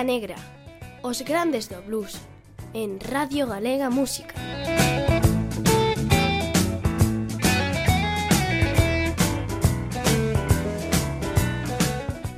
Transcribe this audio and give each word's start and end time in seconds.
Lista 0.00 0.12
Negra, 0.12 0.36
os 1.02 1.20
grandes 1.20 1.68
do 1.68 1.76
blues, 1.82 2.16
en 2.72 2.96
Radio 3.00 3.46
Galega 3.46 3.90
Música. 3.90 4.32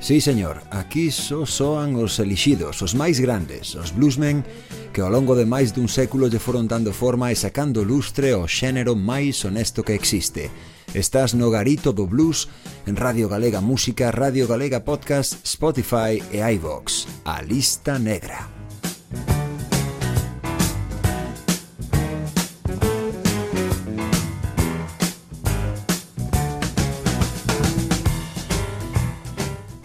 Sí, 0.01 0.19
señor, 0.19 0.59
aquí 0.71 1.07
só 1.07 1.47
so 1.47 1.79
soan 1.79 1.95
os 1.95 2.19
elixidos, 2.19 2.83
os 2.83 2.99
máis 2.99 3.23
grandes, 3.23 3.79
os 3.79 3.95
bluesmen 3.95 4.43
que 4.91 4.99
ao 4.99 5.07
longo 5.07 5.31
de 5.31 5.47
máis 5.47 5.71
dun 5.71 5.87
século 5.87 6.27
lle 6.27 6.43
foron 6.43 6.67
dando 6.67 6.91
forma 6.91 7.31
e 7.31 7.39
sacando 7.39 7.87
lustre 7.87 8.35
ao 8.35 8.43
xénero 8.43 8.99
máis 8.99 9.39
honesto 9.47 9.87
que 9.87 9.95
existe 9.95 10.51
Estás 10.93 11.33
no 11.33 11.49
Garito 11.49 11.91
do 11.91 12.05
Blues 12.05 12.47
en 12.85 12.95
Radio 12.95 13.27
Galega 13.27 13.61
Música, 13.61 14.11
Radio 14.11 14.45
Galega 14.45 14.85
Podcast, 14.85 15.41
Spotify 15.43 16.21
e 16.31 16.37
iVox. 16.53 17.07
A 17.25 17.41
lista 17.41 17.97
negra. 17.97 18.47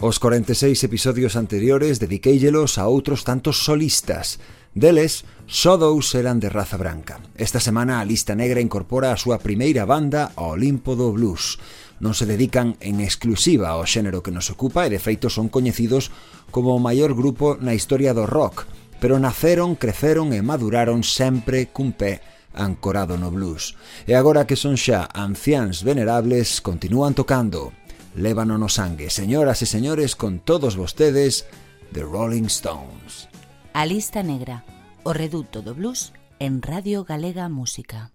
Os 0.09 0.17
46 0.17 0.89
episodios 0.89 1.37
anteriores 1.37 2.01
dediqueillelos 2.01 2.81
a 2.81 2.89
outros 2.89 3.21
tantos 3.21 3.61
solistas. 3.61 4.41
Deles, 4.73 5.21
só 5.45 5.77
dous 5.77 6.17
eran 6.17 6.41
de 6.41 6.49
raza 6.49 6.81
branca. 6.81 7.21
Esta 7.37 7.61
semana 7.61 8.01
a 8.01 8.07
lista 8.09 8.33
negra 8.33 8.57
incorpora 8.57 9.13
a 9.13 9.21
súa 9.21 9.37
primeira 9.37 9.85
banda 9.85 10.33
ao 10.33 10.57
Olimpo 10.57 10.97
do 10.97 11.13
Blues. 11.13 11.61
Non 12.01 12.17
se 12.17 12.25
dedican 12.25 12.73
en 12.81 13.05
exclusiva 13.05 13.69
ao 13.69 13.85
xénero 13.85 14.25
que 14.25 14.33
nos 14.33 14.49
ocupa 14.49 14.81
e 14.81 14.89
de 14.89 14.97
feito 14.97 15.29
son 15.29 15.45
coñecidos 15.45 16.09
como 16.49 16.73
o 16.73 16.81
maior 16.81 17.13
grupo 17.13 17.61
na 17.61 17.77
historia 17.77 18.09
do 18.17 18.25
rock, 18.25 18.65
pero 18.97 19.21
naceron, 19.21 19.77
creceron 19.77 20.33
e 20.33 20.41
maduraron 20.41 21.05
sempre 21.05 21.69
cun 21.69 21.93
pé 21.93 22.25
ancorado 22.57 23.13
no 23.13 23.29
blues. 23.29 23.77
E 24.09 24.17
agora 24.17 24.49
que 24.49 24.57
son 24.57 24.73
xa 24.73 25.05
anciáns 25.13 25.85
venerables, 25.85 26.65
continúan 26.65 27.13
tocando 27.13 27.77
lévano 28.15 28.57
no 28.57 28.69
sangue. 28.69 29.09
Señoras 29.09 29.61
e 29.61 29.65
señores, 29.65 30.15
con 30.15 30.39
todos 30.39 30.75
vostedes, 30.75 31.45
The 31.93 32.01
Rolling 32.01 32.45
Stones. 32.45 33.29
A 33.73 33.85
lista 33.85 34.23
negra, 34.23 34.65
o 35.03 35.13
reduto 35.13 35.61
do 35.61 35.73
blues 35.73 36.13
en 36.39 36.61
Radio 36.61 37.03
Galega 37.03 37.49
Música. 37.49 38.11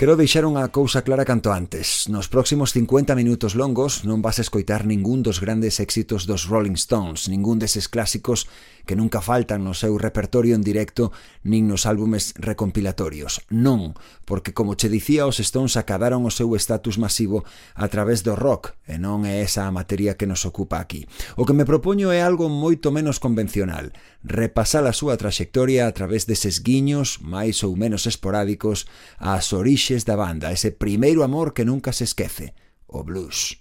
Quero 0.00 0.16
deixar 0.16 0.48
unha 0.48 0.64
cousa 0.72 1.04
clara 1.04 1.28
canto 1.28 1.52
antes. 1.52 2.08
Nos 2.08 2.32
próximos 2.32 2.72
50 2.72 3.12
minutos 3.12 3.52
longos 3.52 4.00
non 4.08 4.24
vas 4.24 4.40
escoitar 4.40 4.88
ningún 4.88 5.20
dos 5.20 5.44
grandes 5.44 5.76
éxitos 5.76 6.24
dos 6.24 6.48
Rolling 6.48 6.80
Stones, 6.80 7.28
ningún 7.28 7.60
deses 7.60 7.84
clásicos 7.84 8.48
que 8.88 8.96
nunca 8.96 9.20
faltan 9.20 9.60
no 9.60 9.76
seu 9.76 10.00
repertorio 10.00 10.56
en 10.56 10.64
directo 10.64 11.12
nin 11.44 11.68
nos 11.68 11.84
álbumes 11.84 12.32
recompilatorios. 12.40 13.44
Non, 13.52 13.92
porque 14.24 14.56
como 14.56 14.72
che 14.72 14.88
dicía, 14.88 15.28
os 15.28 15.36
Stones 15.36 15.76
acadaron 15.76 16.24
o 16.24 16.32
seu 16.32 16.56
estatus 16.56 16.96
masivo 16.96 17.44
a 17.76 17.84
través 17.92 18.24
do 18.24 18.32
rock, 18.32 18.72
e 18.88 18.96
non 18.96 19.28
é 19.28 19.44
esa 19.44 19.68
a 19.68 19.74
materia 19.76 20.16
que 20.16 20.24
nos 20.24 20.48
ocupa 20.48 20.80
aquí. 20.80 21.04
O 21.36 21.44
que 21.44 21.52
me 21.52 21.68
propoño 21.68 22.08
é 22.08 22.24
algo 22.24 22.48
moito 22.48 22.88
menos 22.88 23.20
convencional, 23.20 23.92
repasar 24.24 24.88
a 24.88 24.96
súa 24.96 25.20
traxectoria 25.20 25.84
a 25.84 25.92
través 25.92 26.24
deses 26.24 26.64
guiños 26.64 27.20
máis 27.20 27.60
ou 27.60 27.76
menos 27.76 28.08
esporádicos 28.08 28.88
ás 29.20 29.52
orixes 29.52 29.89
da 29.98 30.14
banda, 30.16 30.52
ese 30.52 30.70
primeiro 30.70 31.22
amor 31.22 31.52
que 31.52 31.64
nunca 31.64 31.92
se 31.92 32.04
esquece, 32.04 32.54
o 32.86 33.02
blues. 33.02 33.58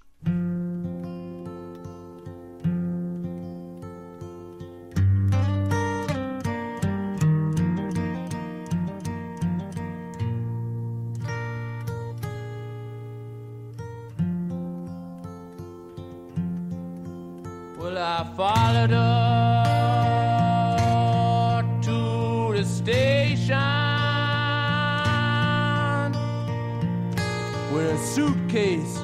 With 27.71 27.91
a 27.91 27.97
suitcase 27.97 28.97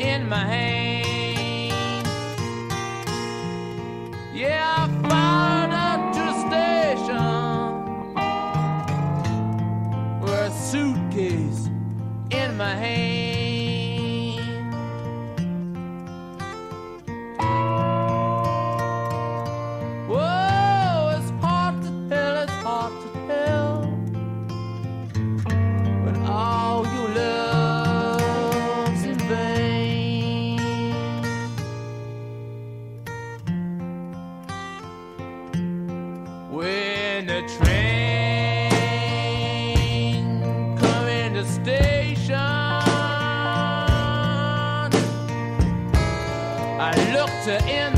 in 0.00 0.28
my 0.28 0.44
hand. 0.44 2.06
Yeah, 4.34 4.74
I 4.78 4.86
followed 5.08 5.72
her 5.76 5.96
to 6.14 6.20
the 6.28 6.36
station 6.48 7.34
with 10.20 10.32
a 10.32 10.52
suitcase 10.52 11.68
in 12.30 12.56
my 12.56 12.74
hand. 12.74 13.15
In 47.64 47.95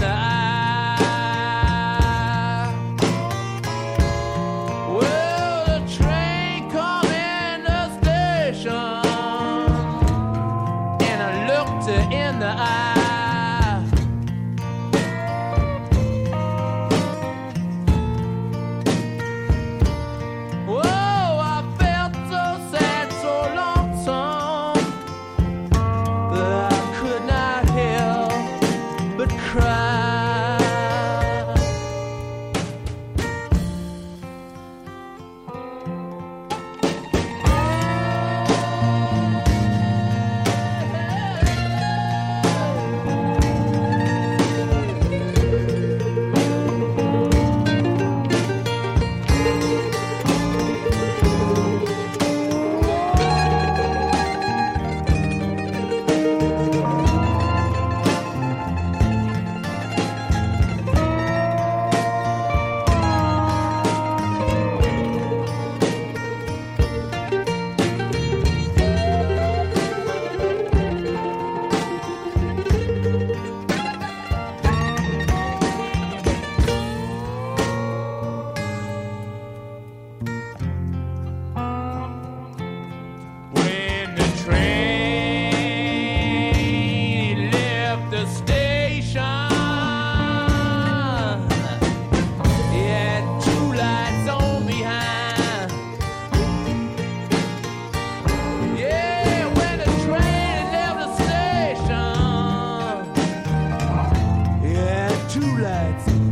lights 105.88 106.27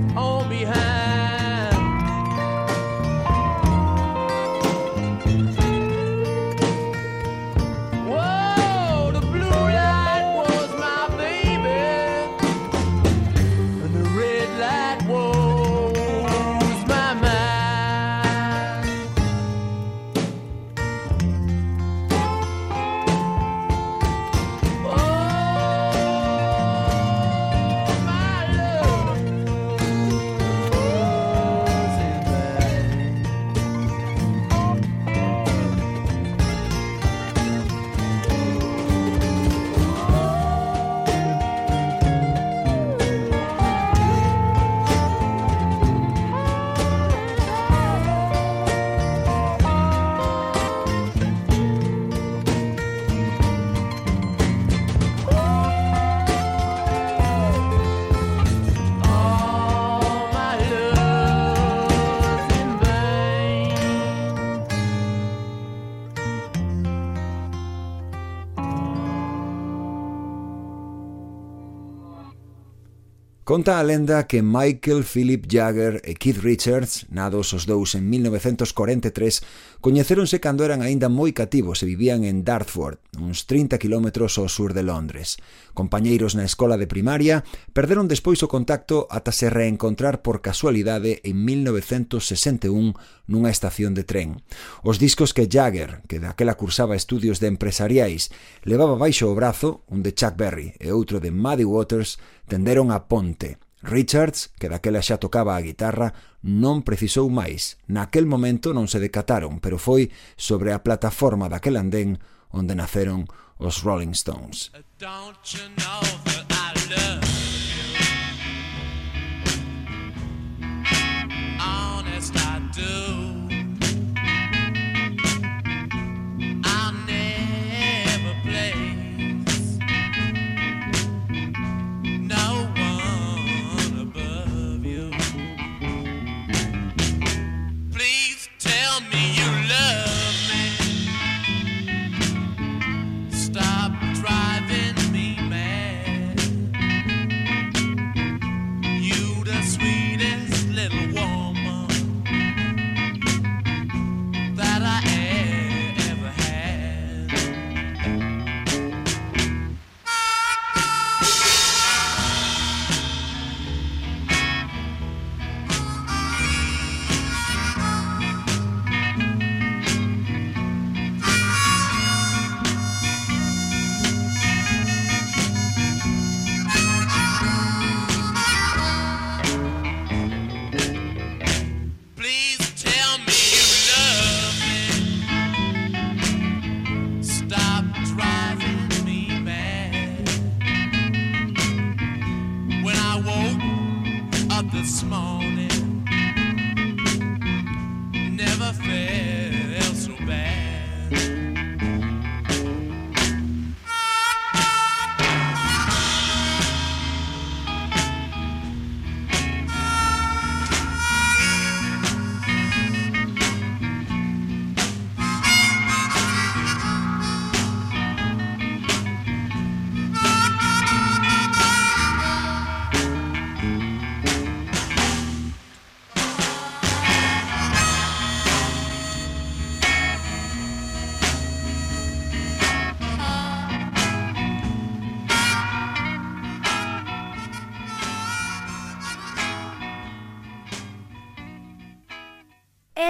Conta 73.56 73.80
a 73.80 73.82
lenda 73.82 74.26
que 74.26 74.42
Michael 74.42 75.02
Philip 75.02 75.46
Jagger 75.48 76.02
e 76.04 76.12
Keith 76.12 76.44
Richards, 76.44 77.08
nados 77.08 77.56
os 77.56 77.64
dous 77.64 77.96
en 77.96 78.04
1943, 78.04 79.80
coñeceronse 79.80 80.44
cando 80.44 80.60
eran 80.60 80.84
aínda 80.84 81.08
moi 81.08 81.32
cativos 81.32 81.80
e 81.80 81.88
vivían 81.88 82.28
en 82.28 82.44
Dartford, 82.44 83.00
uns 83.18 83.48
30 83.48 83.78
kilómetros 83.80 84.38
ao 84.38 84.48
sur 84.48 84.76
de 84.76 84.84
Londres. 84.84 85.40
Compañeiros 85.72 86.36
na 86.36 86.44
escola 86.44 86.76
de 86.76 86.86
primaria 86.86 87.42
perderon 87.72 88.06
despois 88.06 88.44
o 88.44 88.50
contacto 88.52 89.08
ata 89.08 89.32
se 89.32 89.50
reencontrar 89.50 90.20
por 90.20 90.44
casualidade 90.44 91.24
en 91.24 91.42
1961 91.42 92.94
nunha 93.26 93.50
estación 93.50 93.96
de 93.96 94.06
tren. 94.06 94.44
Os 94.86 95.00
discos 95.02 95.34
que 95.34 95.48
Jagger, 95.50 96.04
que 96.06 96.22
daquela 96.22 96.54
cursaba 96.54 96.94
estudios 96.94 97.42
de 97.42 97.50
empresariais, 97.50 98.30
levaba 98.62 98.94
baixo 98.94 99.28
o 99.28 99.34
brazo, 99.34 99.82
un 99.90 100.04
de 100.04 100.14
Chuck 100.14 100.38
Berry 100.38 100.78
e 100.78 100.94
outro 100.94 101.18
de 101.18 101.34
Muddy 101.34 101.66
Waters, 101.66 102.22
tenderon 102.46 102.94
a 102.94 103.10
ponte. 103.10 103.58
Richards, 103.86 104.50
que 104.58 104.68
daquela 104.68 105.04
xa 105.04 105.20
tocaba 105.22 105.54
a 105.54 105.62
guitarra, 105.62 106.16
non 106.42 106.82
precisou 106.82 107.30
máis. 107.30 107.78
Naquel 107.86 108.26
momento 108.26 108.74
non 108.74 108.90
se 108.90 108.98
decataron, 108.98 109.62
pero 109.62 109.78
foi 109.78 110.10
sobre 110.34 110.74
a 110.74 110.82
plataforma 110.82 111.46
daquel 111.46 111.78
andén 111.78 112.18
onde 112.56 112.74
naceron 112.74 113.28
os 113.60 113.84
Rolling 113.84 114.16
Stones. 114.16 114.72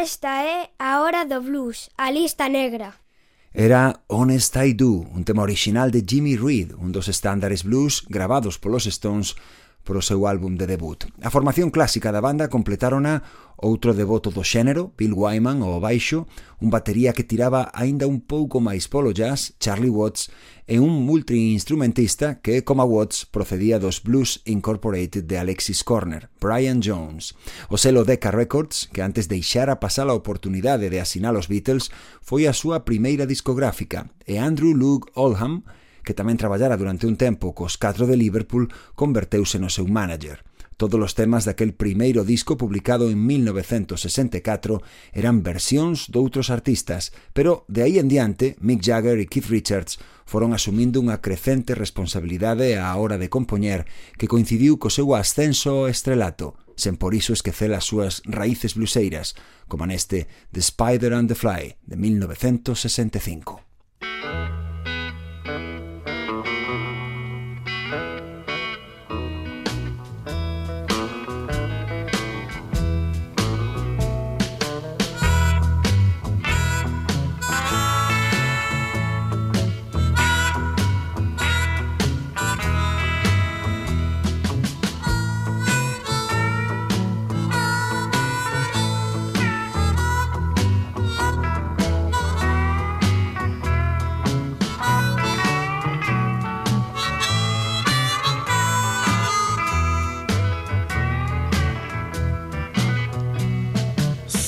Esta 0.06 0.40
é 0.40 0.70
a 0.78 1.00
hora 1.02 1.26
do 1.26 1.42
blues, 1.42 1.90
a 1.98 2.12
lista 2.12 2.48
negra. 2.48 2.94
Era 3.52 4.04
Honest 4.06 4.54
I 4.54 4.72
Do, 4.72 5.02
un 5.02 5.24
tema 5.24 5.42
original 5.42 5.90
de 5.90 6.04
Jimmy 6.06 6.36
Reed, 6.36 6.78
un 6.78 6.94
dos 6.94 7.08
estándares 7.08 7.66
blues 7.66 8.06
gravados 8.06 8.54
polos 8.56 8.86
Stones 8.86 9.34
pro 9.86 10.02
seu 10.02 10.26
álbum 10.26 10.58
de 10.58 10.66
debut. 10.66 11.06
A 11.22 11.30
formación 11.30 11.70
clásica 11.70 12.10
da 12.10 12.18
banda 12.18 12.50
completárona 12.50 13.22
outro 13.56 13.94
devoto 13.94 14.28
do 14.34 14.44
xénero, 14.44 14.92
Bill 14.98 15.14
Wyman 15.16 15.62
ao 15.62 15.80
baixo, 15.80 16.26
un 16.60 16.68
batería 16.68 17.14
que 17.14 17.24
tiraba 17.24 17.72
aínda 17.72 18.04
un 18.04 18.20
pouco 18.20 18.60
máis 18.60 18.84
polo 18.90 19.14
jazz, 19.14 19.54
Charlie 19.62 19.88
Watts, 19.88 20.28
e 20.66 20.82
un 20.82 21.06
multiinstrumentista 21.06 22.42
que, 22.42 22.66
como 22.66 22.84
Watts, 22.84 23.24
procedía 23.24 23.78
dos 23.78 24.02
Blues 24.02 24.42
Incorporated 24.44 25.24
de 25.24 25.38
Alexis 25.38 25.80
Corner, 25.86 26.28
Brian 26.42 26.82
Jones. 26.82 27.32
O 27.70 27.78
selo 27.78 28.04
Decca 28.04 28.34
Records, 28.34 28.90
que 28.92 29.00
antes 29.00 29.30
deixara 29.30 29.80
pasar 29.80 30.10
a 30.10 30.18
oportunidade 30.18 30.90
de 30.90 31.00
asinar 31.00 31.38
os 31.38 31.46
Beatles, 31.46 31.88
foi 32.20 32.44
a 32.44 32.52
súa 32.52 32.84
primeira 32.84 33.24
discográfica, 33.24 34.10
e 34.26 34.36
Andrew 34.36 34.74
Luke 34.74 35.08
Oldham, 35.14 35.62
que 36.06 36.14
tamén 36.14 36.38
traballara 36.38 36.78
durante 36.78 37.10
un 37.10 37.18
tempo 37.18 37.50
cos 37.50 37.74
catro 37.74 38.06
de 38.06 38.14
Liverpool, 38.14 38.70
converteuse 38.94 39.58
no 39.58 39.66
seu 39.66 39.90
manager. 39.90 40.46
Todos 40.76 41.00
os 41.00 41.16
temas 41.16 41.48
daquel 41.48 41.72
primeiro 41.72 42.22
disco 42.22 42.60
publicado 42.60 43.08
en 43.08 43.24
1964 43.24 44.84
eran 45.16 45.42
versións 45.42 46.12
doutros 46.12 46.52
artistas, 46.52 47.16
pero 47.32 47.64
de 47.66 47.82
aí 47.82 47.98
en 47.98 48.12
diante 48.12 48.60
Mick 48.60 48.84
Jagger 48.84 49.16
e 49.18 49.26
Keith 49.26 49.48
Richards 49.48 49.96
foron 50.28 50.52
asumindo 50.52 51.00
unha 51.00 51.24
crecente 51.24 51.72
responsabilidade 51.72 52.76
á 52.76 52.92
hora 52.92 53.16
de 53.16 53.32
compoñer 53.32 53.88
que 54.20 54.28
coincidiu 54.28 54.76
co 54.76 54.92
seu 54.92 55.16
ascenso 55.16 55.72
ao 55.72 55.88
estrelato, 55.88 56.60
sen 56.76 57.00
por 57.00 57.16
iso 57.16 57.32
esquecer 57.32 57.72
as 57.72 57.88
súas 57.88 58.20
raíces 58.28 58.76
bluseiras, 58.76 59.32
como 59.72 59.88
neste 59.88 60.28
The 60.52 60.60
Spider 60.60 61.16
and 61.16 61.32
the 61.32 61.38
Fly, 61.40 61.80
de 61.88 61.96
1965. 61.96 63.64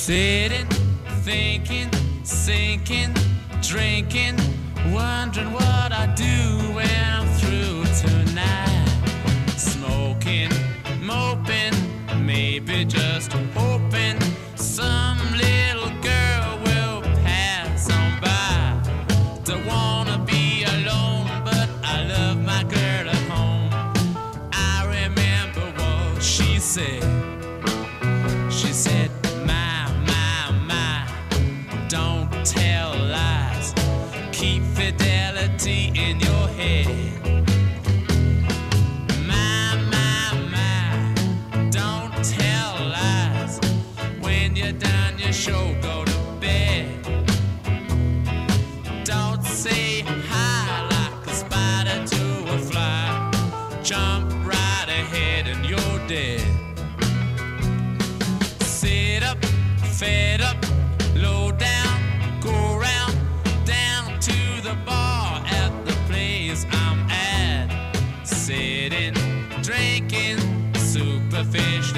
Sitting, 0.08 0.66
thinking, 1.20 1.90
sinking, 2.24 3.12
drinking, 3.60 4.38
wondering 4.90 5.52
what 5.52 5.92
I 5.92 6.10
do 6.16 6.72
when 6.72 6.88
I'm 7.12 7.27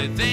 that 0.01 0.17
they 0.17 0.30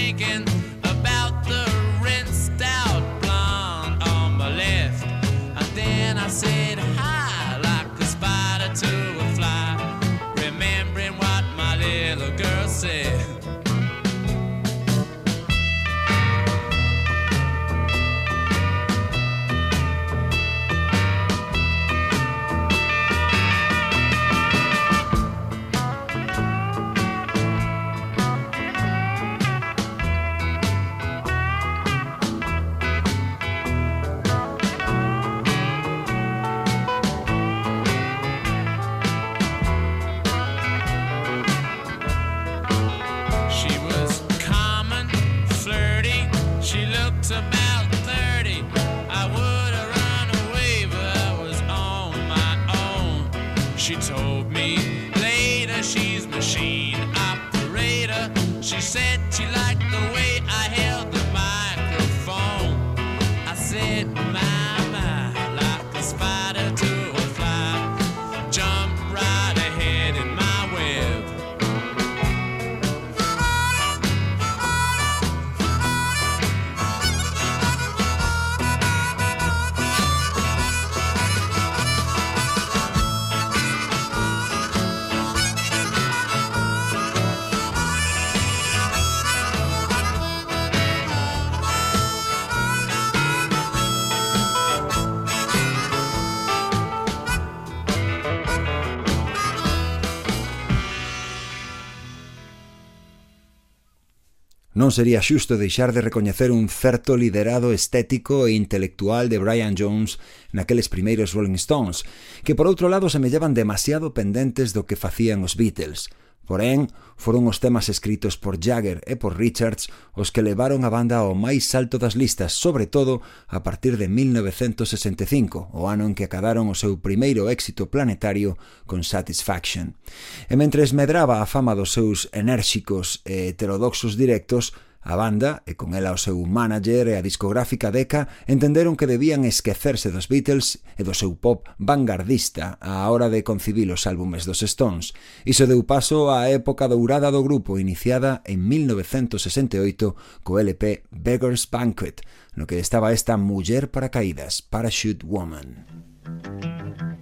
non 104.87 104.95
sería 104.95 105.19
xusto 105.19 105.59
deixar 105.59 105.91
de 105.91 105.99
recoñecer 105.99 106.47
un 106.47 106.71
certo 106.71 107.19
liderado 107.19 107.75
estético 107.75 108.47
e 108.47 108.55
intelectual 108.55 109.27
de 109.27 109.35
Brian 109.35 109.75
Jones 109.75 110.15
naqueles 110.55 110.87
primeiros 110.87 111.35
Rolling 111.35 111.59
Stones, 111.59 112.07
que 112.47 112.55
por 112.55 112.71
outro 112.71 112.87
lado 112.87 113.11
semellaban 113.11 113.51
demasiado 113.51 114.15
pendentes 114.15 114.71
do 114.71 114.87
que 114.87 114.95
facían 114.95 115.43
os 115.43 115.59
Beatles– 115.59 116.07
Porén, 116.47 116.87
foron 117.19 117.43
os 117.51 117.59
temas 117.59 117.91
escritos 117.91 118.39
por 118.39 118.55
Jagger 118.55 119.03
e 119.03 119.19
por 119.19 119.35
Richards 119.35 119.91
os 120.15 120.31
que 120.31 120.39
levaron 120.39 120.87
a 120.87 120.89
banda 120.89 121.19
ao 121.19 121.35
máis 121.35 121.67
alto 121.75 121.99
das 121.99 122.15
listas, 122.15 122.55
sobre 122.55 122.87
todo 122.87 123.19
a 123.51 123.67
partir 123.67 123.99
de 123.99 124.07
1965, 124.07 125.75
o 125.75 125.91
ano 125.91 126.07
en 126.07 126.15
que 126.15 126.23
acadaron 126.23 126.71
o 126.71 126.79
seu 126.79 127.03
primeiro 127.03 127.51
éxito 127.51 127.91
planetario 127.91 128.55
con 128.87 129.03
Satisfaction. 129.03 129.99
E 130.47 130.55
mentres 130.55 130.95
medraba 130.95 131.43
a 131.43 131.49
fama 131.51 131.75
dos 131.75 131.91
seus 131.91 132.31
enérxicos 132.31 133.19
e 133.27 133.51
heterodoxos 133.51 134.15
directos, 134.15 134.71
A 135.07 135.15
banda, 135.15 135.63
e 135.63 135.79
con 135.79 135.95
ela 135.95 136.11
o 136.11 136.19
seu 136.19 136.35
manager 136.43 137.07
e 137.07 137.15
a 137.15 137.23
discográfica 137.23 137.95
Decca, 137.95 138.27
entenderon 138.43 138.99
que 138.99 139.07
debían 139.07 139.47
esquecerse 139.47 140.11
dos 140.11 140.27
Beatles 140.27 140.83
e 140.99 141.07
do 141.07 141.15
seu 141.15 141.39
pop 141.39 141.63
vanguardista 141.79 142.75
á 142.83 143.07
hora 143.07 143.31
de 143.31 143.39
concibir 143.39 143.87
os 143.87 144.03
álbumes 144.03 144.43
dos 144.43 144.67
Stones. 144.67 145.15
Iso 145.47 145.63
deu 145.63 145.87
paso 145.87 146.27
á 146.27 146.51
época 146.51 146.91
dourada 146.91 147.31
do 147.31 147.39
grupo 147.39 147.79
iniciada 147.79 148.43
en 148.43 148.67
1968 148.67 150.43
co 150.43 150.59
LP 150.59 151.07
Beggar's 151.07 151.71
Banquet, 151.71 152.19
no 152.59 152.67
que 152.67 152.75
estaba 152.75 153.15
esta 153.15 153.39
muller 153.39 153.87
paracaídas, 153.87 154.59
Parachute 154.59 155.23
Woman. 155.23 155.87
Música 156.27 157.16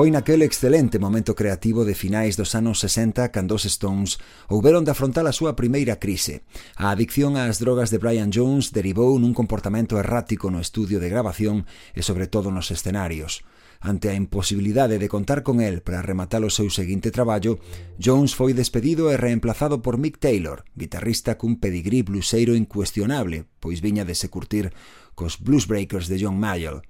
Foi 0.00 0.08
naquele 0.10 0.48
excelente 0.48 0.96
momento 0.98 1.36
creativo 1.36 1.84
de 1.84 1.92
finais 1.92 2.32
dos 2.32 2.56
anos 2.56 2.80
60 2.80 3.28
cando 3.28 3.52
os 3.52 3.68
Stones 3.68 4.16
houberon 4.48 4.80
de 4.80 4.96
afrontar 4.96 5.28
a 5.28 5.36
súa 5.36 5.52
primeira 5.60 6.00
crise. 6.00 6.40
A 6.80 6.88
adicción 6.88 7.36
ás 7.36 7.60
drogas 7.60 7.92
de 7.92 8.00
Brian 8.00 8.32
Jones 8.32 8.72
derivou 8.72 9.12
nun 9.20 9.36
comportamento 9.36 10.00
errático 10.00 10.48
no 10.48 10.56
estudio 10.56 11.04
de 11.04 11.12
grabación 11.12 11.68
e 11.92 12.00
sobre 12.00 12.32
todo 12.32 12.48
nos 12.48 12.72
escenarios. 12.72 13.44
Ante 13.80 14.08
a 14.08 14.16
imposibilidade 14.16 14.96
de 14.96 15.08
contar 15.08 15.42
con 15.44 15.60
el 15.60 15.80
para 15.80 16.00
rematar 16.00 16.44
o 16.44 16.52
seu 16.52 16.68
seguinte 16.68 17.08
traballo, 17.12 17.60
Jones 18.00 18.32
foi 18.32 18.56
despedido 18.56 19.12
e 19.12 19.20
reemplazado 19.20 19.84
por 19.84 20.00
Mick 20.00 20.16
Taylor, 20.16 20.68
guitarrista 20.76 21.40
cun 21.40 21.60
pedigrí 21.60 22.00
bluseiro 22.00 22.56
incuestionable, 22.56 23.48
pois 23.60 23.84
viña 23.84 24.08
de 24.08 24.16
se 24.16 24.32
curtir 24.32 24.72
cos 25.20 25.36
Blues 25.36 25.68
Breakers 25.68 26.08
de 26.08 26.16
John 26.16 26.40
Mayall. 26.40 26.80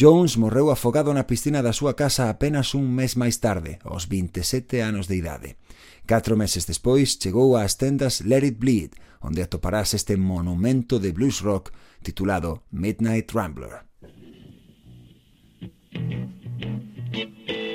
Jones 0.00 0.40
morreu 0.40 0.72
afogado 0.72 1.12
na 1.12 1.28
piscina 1.28 1.60
da 1.60 1.76
súa 1.76 1.92
casa 1.92 2.32
apenas 2.32 2.72
un 2.72 2.88
mes 2.88 3.20
máis 3.20 3.36
tarde, 3.36 3.76
aos 3.84 4.08
27 4.08 4.80
anos 4.80 5.12
de 5.12 5.20
idade. 5.20 5.60
Catro 6.08 6.40
meses 6.40 6.64
despois 6.64 7.20
chegou 7.20 7.52
ás 7.60 7.76
tendas 7.76 8.24
Let 8.24 8.48
It 8.48 8.56
Bleed, 8.56 8.96
onde 9.20 9.44
atoparás 9.44 9.92
este 9.92 10.16
monumento 10.16 10.96
de 10.96 11.12
blues 11.12 11.44
rock 11.44 11.68
titulado 12.00 12.64
Midnight 12.72 13.28
Rambler. 13.36 13.84
Thank 15.96 17.48
you. 17.48 17.65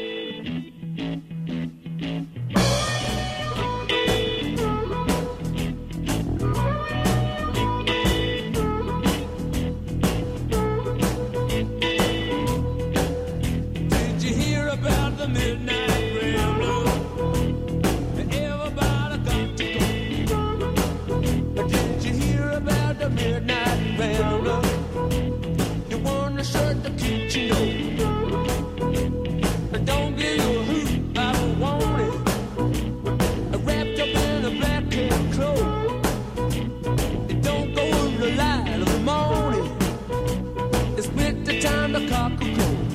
the 41.92 42.08
cock 42.08 42.32
crow. 42.40 42.91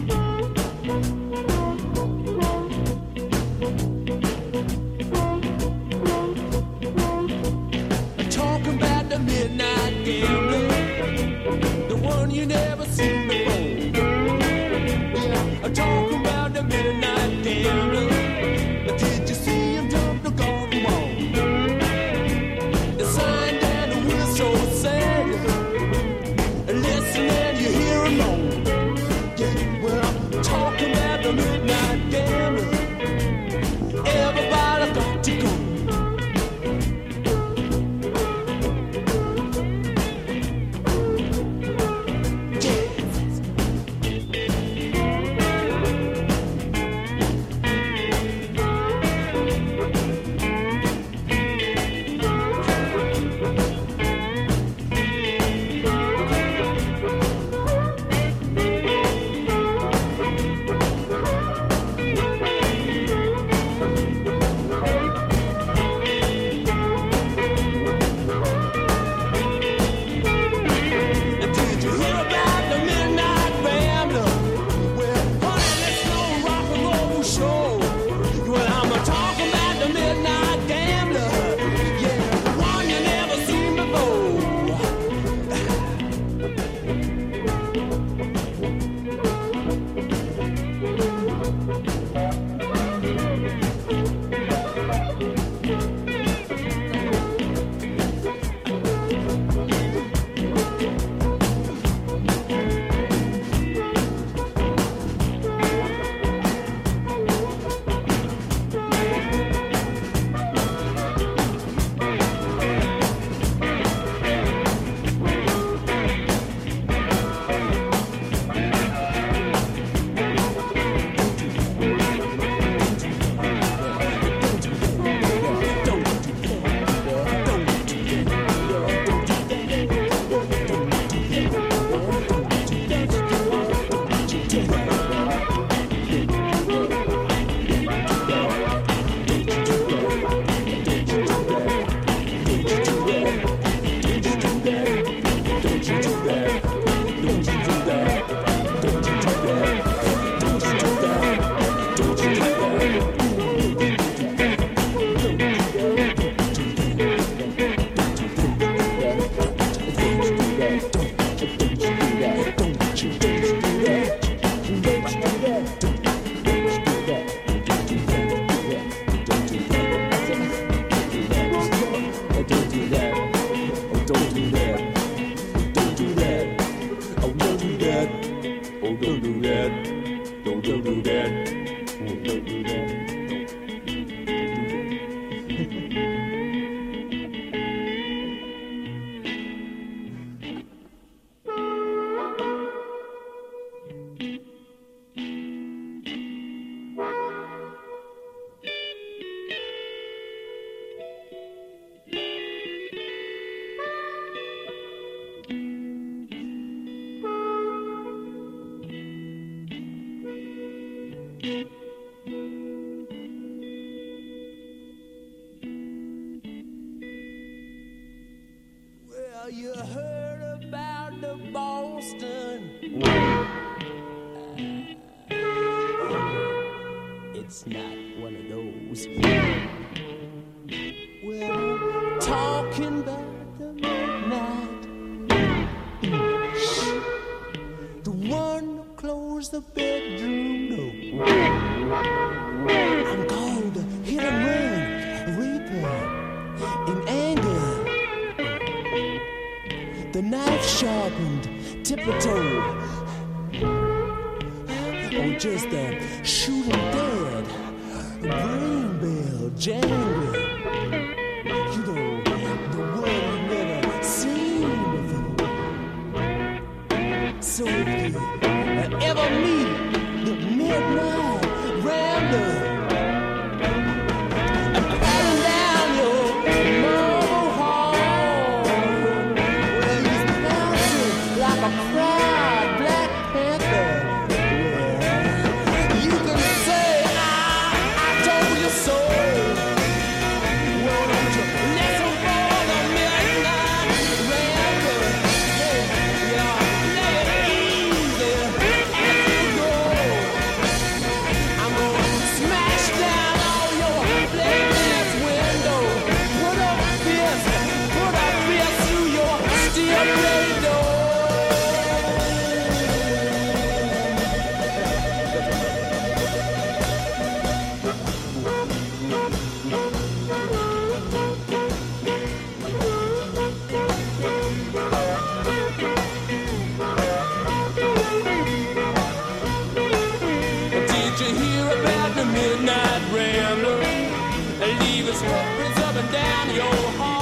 will 336.95 337.16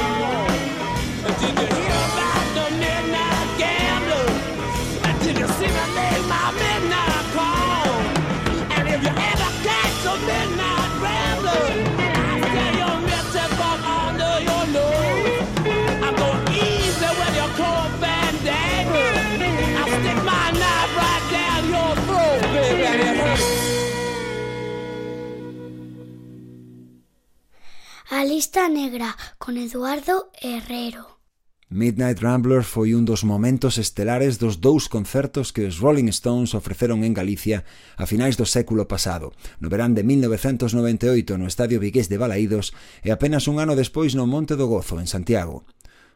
A 28.25 28.27
lista 28.27 28.71
negra 28.71 29.19
con 29.37 29.59
Eduardo 29.59 30.31
Herrero. 30.41 31.21
Midnight 31.69 32.21
Rambler 32.21 32.65
foi 32.65 32.97
un 32.97 33.05
dos 33.05 33.21
momentos 33.21 33.77
estelares 33.77 34.41
dos 34.41 34.65
dous 34.65 34.89
concertos 34.89 35.53
que 35.53 35.69
os 35.69 35.77
Rolling 35.77 36.09
Stones 36.09 36.57
ofreceron 36.57 37.05
en 37.05 37.13
Galicia 37.13 37.69
a 38.01 38.09
finais 38.09 38.41
do 38.41 38.49
século 38.49 38.89
pasado, 38.89 39.37
no 39.61 39.69
verán 39.69 39.93
de 39.93 40.09
1998 40.09 41.37
no 41.37 41.45
Estadio 41.45 41.77
Vigués 41.77 42.09
de 42.09 42.17
Balaídos 42.17 42.73
e 43.05 43.13
apenas 43.13 43.45
un 43.45 43.61
ano 43.61 43.77
despois 43.77 44.17
no 44.17 44.25
Monte 44.25 44.57
do 44.57 44.73
Gozo, 44.73 45.05
en 45.05 45.05
Santiago. 45.05 45.69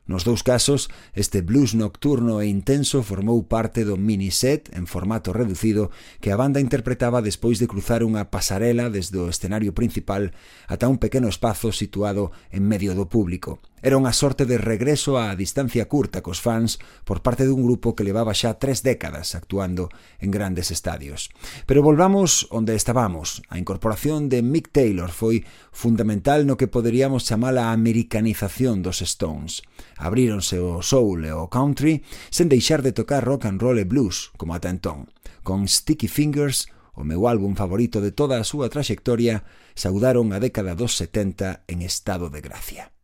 Nos 0.09 0.25
dous 0.25 0.41
casos, 0.41 0.89
este 1.13 1.43
blues 1.43 1.77
nocturno 1.77 2.41
e 2.41 2.49
intenso 2.49 3.05
formou 3.05 3.45
parte 3.45 3.85
do 3.85 4.01
miniset 4.01 4.73
en 4.73 4.89
formato 4.89 5.37
reducido 5.37 5.93
que 6.25 6.33
a 6.33 6.41
banda 6.41 6.65
interpretaba 6.65 7.21
despois 7.21 7.61
de 7.61 7.69
cruzar 7.69 8.01
unha 8.01 8.33
pasarela 8.33 8.89
desde 8.89 9.21
o 9.21 9.29
escenario 9.29 9.77
principal 9.77 10.33
ata 10.65 10.89
un 10.89 10.97
pequeno 10.97 11.29
espazo 11.29 11.77
situado 11.77 12.33
en 12.49 12.65
medio 12.65 12.97
do 12.97 13.05
público. 13.05 13.61
Era 13.81 13.95
unha 13.95 14.11
sorte 14.11 14.43
de 14.43 14.59
regreso 14.59 15.15
á 15.15 15.31
distancia 15.39 15.87
curta 15.87 16.19
cos 16.19 16.43
fans 16.43 16.83
por 17.07 17.23
parte 17.23 17.47
dun 17.47 17.63
grupo 17.63 17.95
que 17.95 18.03
levaba 18.03 18.35
xa 18.35 18.59
tres 18.59 18.83
décadas 18.83 19.39
actuando 19.39 19.87
en 20.19 20.35
grandes 20.35 20.75
estadios. 20.75 21.31
Pero 21.67 21.87
volvamos 21.87 22.51
onde 22.51 22.75
estábamos. 22.75 23.43
A 23.47 23.59
incorporación 23.59 24.27
de 24.27 24.43
Mick 24.43 24.75
Taylor 24.75 25.15
foi 25.15 25.47
fundamental 25.71 26.43
no 26.43 26.59
que 26.59 26.67
poderíamos 26.67 27.23
chamar 27.23 27.55
a 27.55 27.71
americanización 27.71 28.83
dos 28.83 28.99
Stones. 29.03 29.63
Abríronse 29.95 30.59
o 30.59 30.83
soul 30.83 31.23
e 31.23 31.33
o 31.33 31.47
country 31.47 32.03
sen 32.35 32.51
deixar 32.51 32.83
de 32.83 32.91
tocar 32.91 33.23
rock 33.23 33.47
and 33.47 33.63
roll 33.63 33.79
e 33.79 33.87
blues, 33.87 34.35
como 34.35 34.59
ata 34.59 34.71
entón. 34.71 35.07
Con 35.47 35.71
Sticky 35.71 36.11
Fingers, 36.11 36.67
o 36.99 37.07
meu 37.07 37.31
álbum 37.31 37.55
favorito 37.55 38.03
de 38.03 38.11
toda 38.11 38.43
a 38.43 38.45
súa 38.45 38.67
traxectoria, 38.67 39.47
saudaron 39.79 40.35
a 40.35 40.43
década 40.43 40.75
dos 40.75 40.99
70 40.99 41.63
en 41.71 41.87
estado 41.87 42.27
de 42.27 42.43
gracia. 42.43 42.98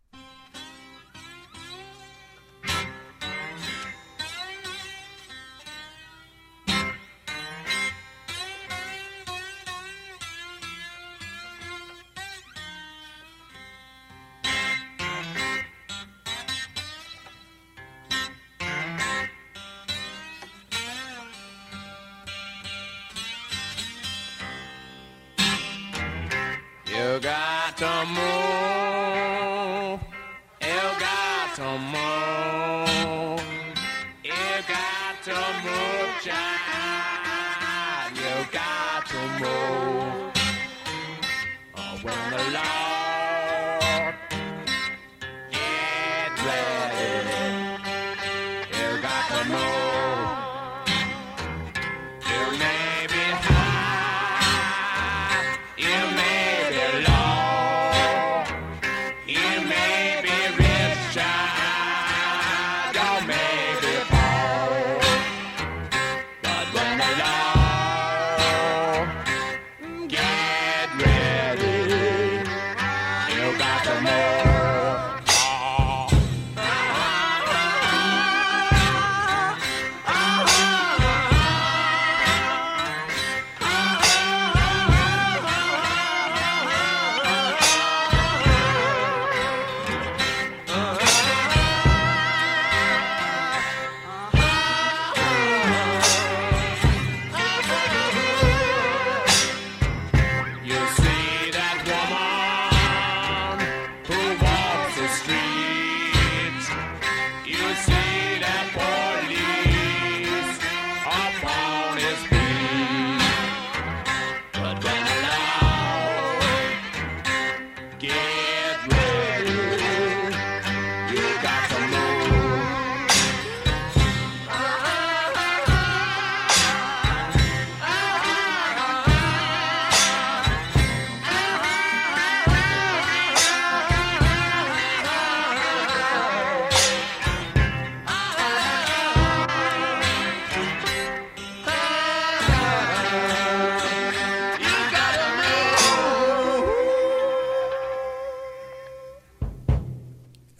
You 27.14 27.20
got 27.20 27.76
to 27.78 28.06
move. 28.06 30.00
You 30.62 30.82
got 31.00 31.54
to 31.56 31.78
move. 31.78 32.13
Child. 36.24 38.16
You 38.16 38.46
got 38.50 39.06
to 39.06 39.20
move. 39.40 40.32
Oh, 41.76 41.98
when 42.02 42.30
the 42.30 42.38
Lord 42.54 42.83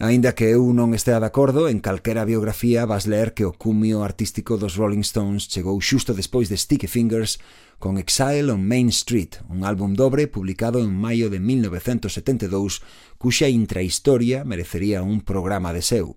Aínda 0.05 0.35
que 0.37 0.53
eu 0.53 0.69
non 0.69 0.93
estea 0.93 1.17
de 1.17 1.25
acordo, 1.25 1.65
en 1.65 1.81
calquera 1.81 2.29
biografía 2.29 2.85
vas 2.85 3.09
ler 3.09 3.33
que 3.33 3.41
o 3.41 3.57
cumio 3.57 4.05
artístico 4.05 4.53
dos 4.53 4.77
Rolling 4.77 5.01
Stones 5.01 5.49
chegou 5.49 5.81
xusto 5.81 6.13
despois 6.13 6.45
de 6.45 6.61
Sticky 6.61 6.85
Fingers 6.85 7.41
con 7.81 7.97
Exile 7.97 8.53
on 8.53 8.61
Main 8.61 8.93
Street, 8.93 9.41
un 9.49 9.65
álbum 9.65 9.97
dobre 9.97 10.29
publicado 10.29 10.77
en 10.77 10.93
maio 10.93 11.33
de 11.33 11.41
1972, 11.41 12.85
cuxa 13.17 13.49
intrahistoria 13.49 14.45
merecería 14.45 15.01
un 15.01 15.25
programa 15.25 15.73
de 15.73 15.81
seu. 15.81 16.13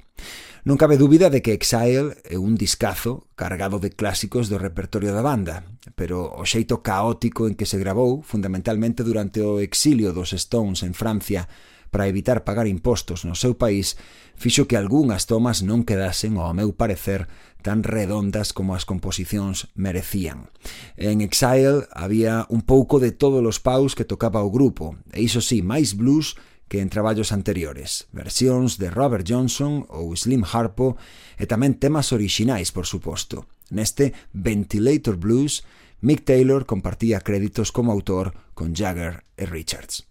Non 0.69 0.77
cabe 0.77 1.01
dúbida 1.01 1.33
de 1.33 1.41
que 1.41 1.57
Exile 1.57 2.13
é 2.29 2.37
un 2.37 2.61
discazo 2.61 3.25
cargado 3.41 3.81
de 3.81 3.89
clásicos 3.89 4.53
do 4.53 4.61
repertorio 4.61 5.17
da 5.17 5.25
banda, 5.25 5.65
pero 5.97 6.29
o 6.29 6.45
xeito 6.45 6.85
caótico 6.85 7.49
en 7.49 7.57
que 7.57 7.65
se 7.65 7.81
grabou, 7.81 8.21
fundamentalmente 8.21 9.01
durante 9.01 9.41
o 9.41 9.65
exilio 9.65 10.13
dos 10.13 10.37
Stones 10.37 10.85
en 10.85 10.93
Francia, 10.93 11.49
para 11.91 12.09
evitar 12.09 12.45
pagar 12.45 12.67
impostos 12.67 13.25
no 13.25 13.35
seu 13.35 13.57
país 13.57 13.97
fixo 14.39 14.71
que 14.71 14.79
algunhas 14.79 15.27
tomas 15.27 15.67
non 15.67 15.83
quedasen, 15.83 16.39
ao 16.39 16.55
meu 16.55 16.71
parecer, 16.71 17.27
tan 17.61 17.83
redondas 17.83 18.55
como 18.55 18.79
as 18.79 18.87
composicións 18.87 19.67
merecían. 19.75 20.47
En 20.95 21.21
Exile 21.21 21.91
había 21.91 22.47
un 22.49 22.63
pouco 22.63 23.03
de 23.03 23.11
todos 23.11 23.43
os 23.43 23.59
paus 23.59 23.99
que 23.99 24.07
tocaba 24.07 24.47
o 24.47 24.55
grupo, 24.55 24.95
e 25.11 25.27
iso 25.27 25.43
sí, 25.43 25.59
máis 25.61 25.99
blues 25.99 26.39
que 26.71 26.79
en 26.79 26.89
traballos 26.93 27.33
anteriores, 27.33 28.07
versións 28.13 28.79
de 28.79 28.95
Robert 28.95 29.27
Johnson 29.27 29.89
ou 29.91 30.15
Slim 30.15 30.45
Harpo 30.47 30.95
e 31.35 31.49
tamén 31.51 31.75
temas 31.81 32.15
orixinais, 32.15 32.71
por 32.71 32.87
suposto. 32.87 33.49
Neste 33.75 34.15
Ventilator 34.31 35.19
Blues, 35.19 35.67
Mick 36.01 36.23
Taylor 36.23 36.63
compartía 36.63 37.21
créditos 37.21 37.73
como 37.73 37.91
autor 37.91 38.37
con 38.55 38.71
Jagger 38.77 39.25
e 39.35 39.51
Richards. 39.51 40.07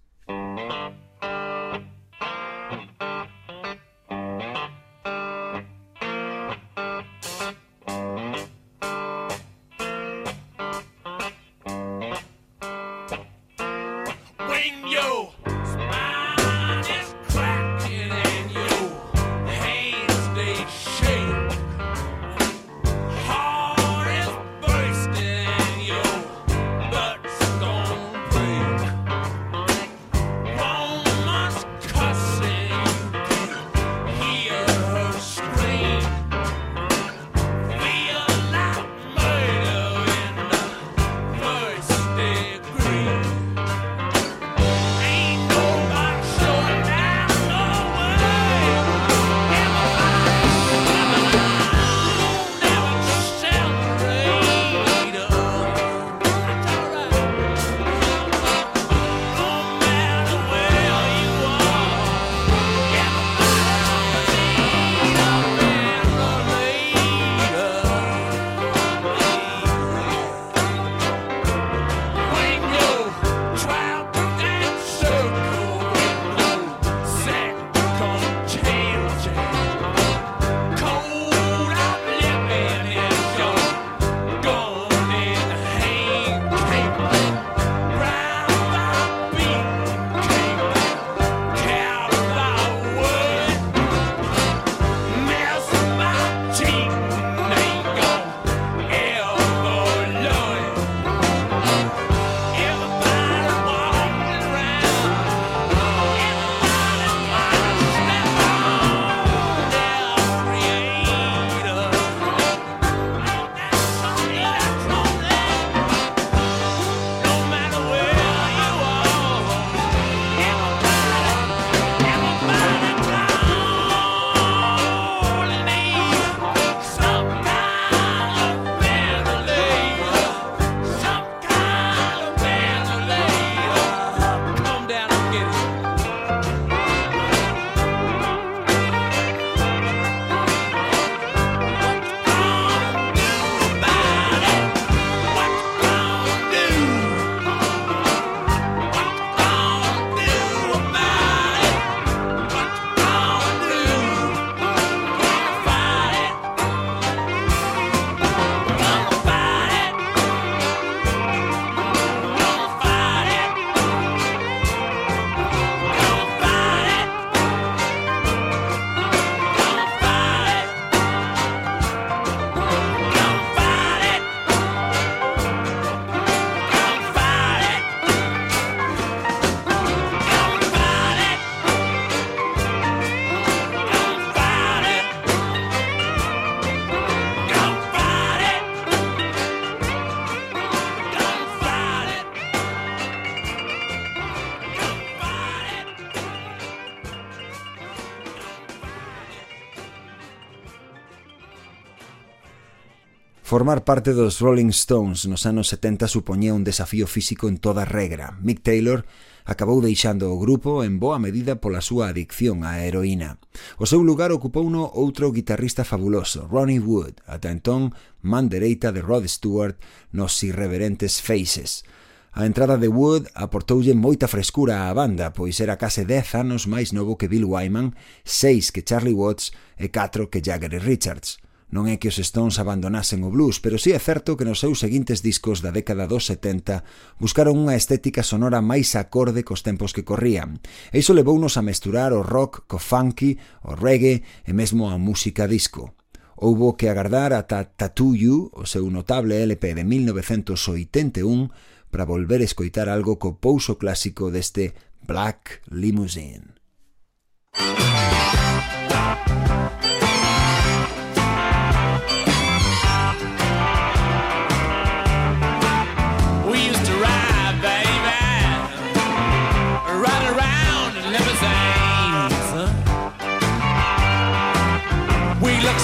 Formar 203.47 203.85
parte 203.85 204.11
dos 204.11 204.41
Rolling 204.41 204.75
Stones 204.75 205.25
nos 205.25 205.45
anos 205.45 205.69
70 205.69 206.09
supoñía 206.09 206.53
un 206.53 206.65
desafío 206.65 207.07
físico 207.07 207.47
en 207.47 207.59
toda 207.59 207.85
regra. 207.85 208.37
Mick 208.43 208.59
Taylor 208.59 209.05
acabou 209.45 209.79
deixando 209.79 210.35
o 210.35 210.35
grupo 210.35 210.83
en 210.83 210.99
boa 210.99 211.15
medida 211.15 211.55
pola 211.63 211.79
súa 211.79 212.11
adicción 212.11 212.67
á 212.67 212.83
heroína. 212.83 213.39
O 213.79 213.87
seu 213.87 214.03
lugar 214.03 214.35
ocupouno 214.35 214.83
outro 214.91 215.31
guitarrista 215.31 215.87
fabuloso, 215.87 216.43
Ronnie 216.51 216.83
Wood, 216.83 217.23
ata 217.23 217.47
entón 217.47 217.95
man 218.19 218.51
dereita 218.51 218.91
de 218.91 218.99
Rod 218.99 219.23
Stewart 219.31 219.79
nos 220.11 220.35
irreverentes 220.43 221.23
Faces. 221.23 221.87
A 222.35 222.43
entrada 222.43 222.75
de 222.75 222.91
Wood 222.91 223.31
aportoulle 223.31 223.95
moita 223.95 224.27
frescura 224.27 224.91
á 224.91 224.91
banda, 224.91 225.31
pois 225.31 225.55
era 225.63 225.79
case 225.79 226.03
10 226.03 226.35
anos 226.35 226.67
máis 226.67 226.91
novo 226.91 227.15
que 227.15 227.31
Bill 227.31 227.47
Wyman, 227.47 227.95
6 228.27 228.75
que 228.75 228.83
Charlie 228.83 229.15
Watts 229.15 229.55
e 229.79 229.87
4 229.87 230.27
que 230.27 230.43
Jagger 230.43 230.75
e 230.75 230.83
Richards. 230.83 231.46
Non 231.67 231.91
é 231.91 231.99
que 231.99 232.07
os 232.07 232.15
Stones 232.15 232.63
abandonasen 232.63 233.27
o 233.27 233.29
blues, 233.29 233.59
pero 233.59 233.75
sí 233.75 233.91
é 233.91 233.99
certo 233.99 234.39
que 234.39 234.47
nos 234.47 234.63
seus 234.63 234.79
seguintes 234.79 235.19
discos 235.19 235.59
da 235.59 235.75
década 235.75 236.07
dos 236.07 236.23
70 236.31 236.87
buscaron 237.19 237.59
unha 237.59 237.75
estética 237.75 238.23
sonora 238.23 238.63
máis 238.63 238.95
acorde 238.95 239.43
cos 239.43 239.67
tempos 239.67 239.91
que 239.91 240.07
corrían. 240.07 240.63
E 240.95 241.03
iso 241.03 241.11
levounos 241.11 241.59
a 241.59 241.65
mesturar 241.65 242.15
o 242.15 242.23
rock 242.23 242.63
co 242.71 242.79
funky, 242.79 243.35
o 243.67 243.75
reggae 243.75 244.23
e 244.47 244.51
mesmo 244.55 244.87
a 244.87 244.95
música 244.95 245.43
disco 245.43 245.97
houbo 246.37 246.77
que 246.77 246.87
agardar 246.87 247.33
ata 247.33 247.65
Tattoo 247.65 248.15
You, 248.15 248.53
o 248.53 248.65
seu 248.69 248.85
notable 248.93 249.41
LP 249.41 249.73
de 249.73 249.83
1981, 249.83 251.49
para 251.89 252.05
volver 252.05 252.41
a 252.41 252.45
escoitar 252.45 252.87
algo 252.89 253.17
co 253.17 253.41
pouso 253.41 253.81
clásico 253.81 254.29
deste 254.29 254.77
Black 255.01 255.65
Limousine. 255.73 256.53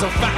a 0.04 0.10
fact. 0.10 0.33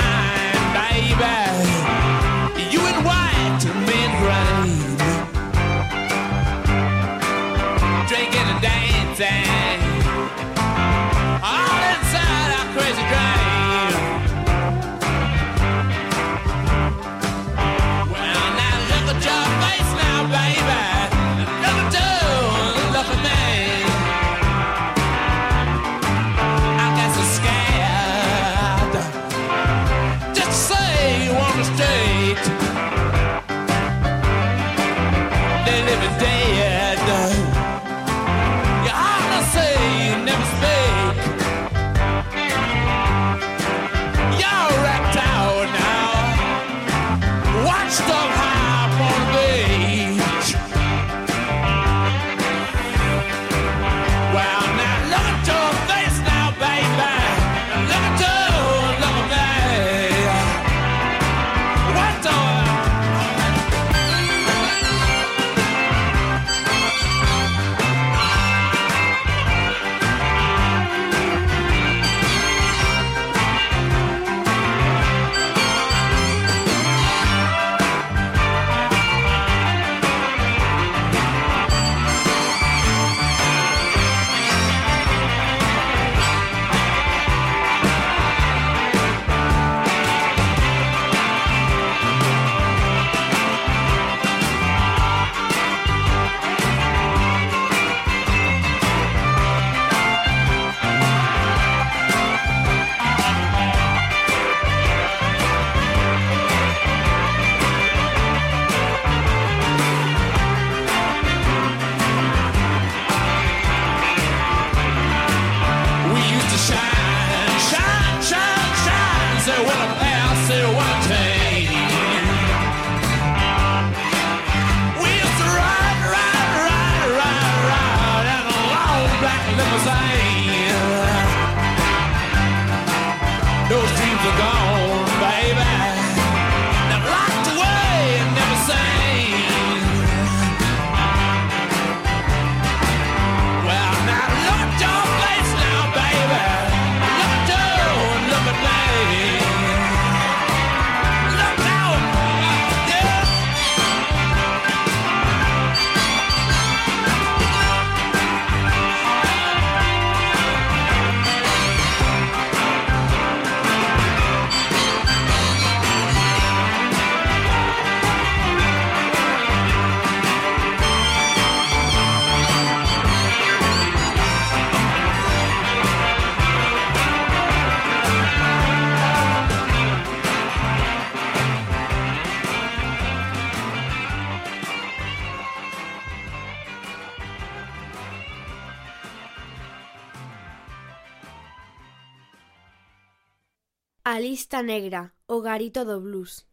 garito 195.55 195.85
do 195.85 196.01
blues. 196.01 196.43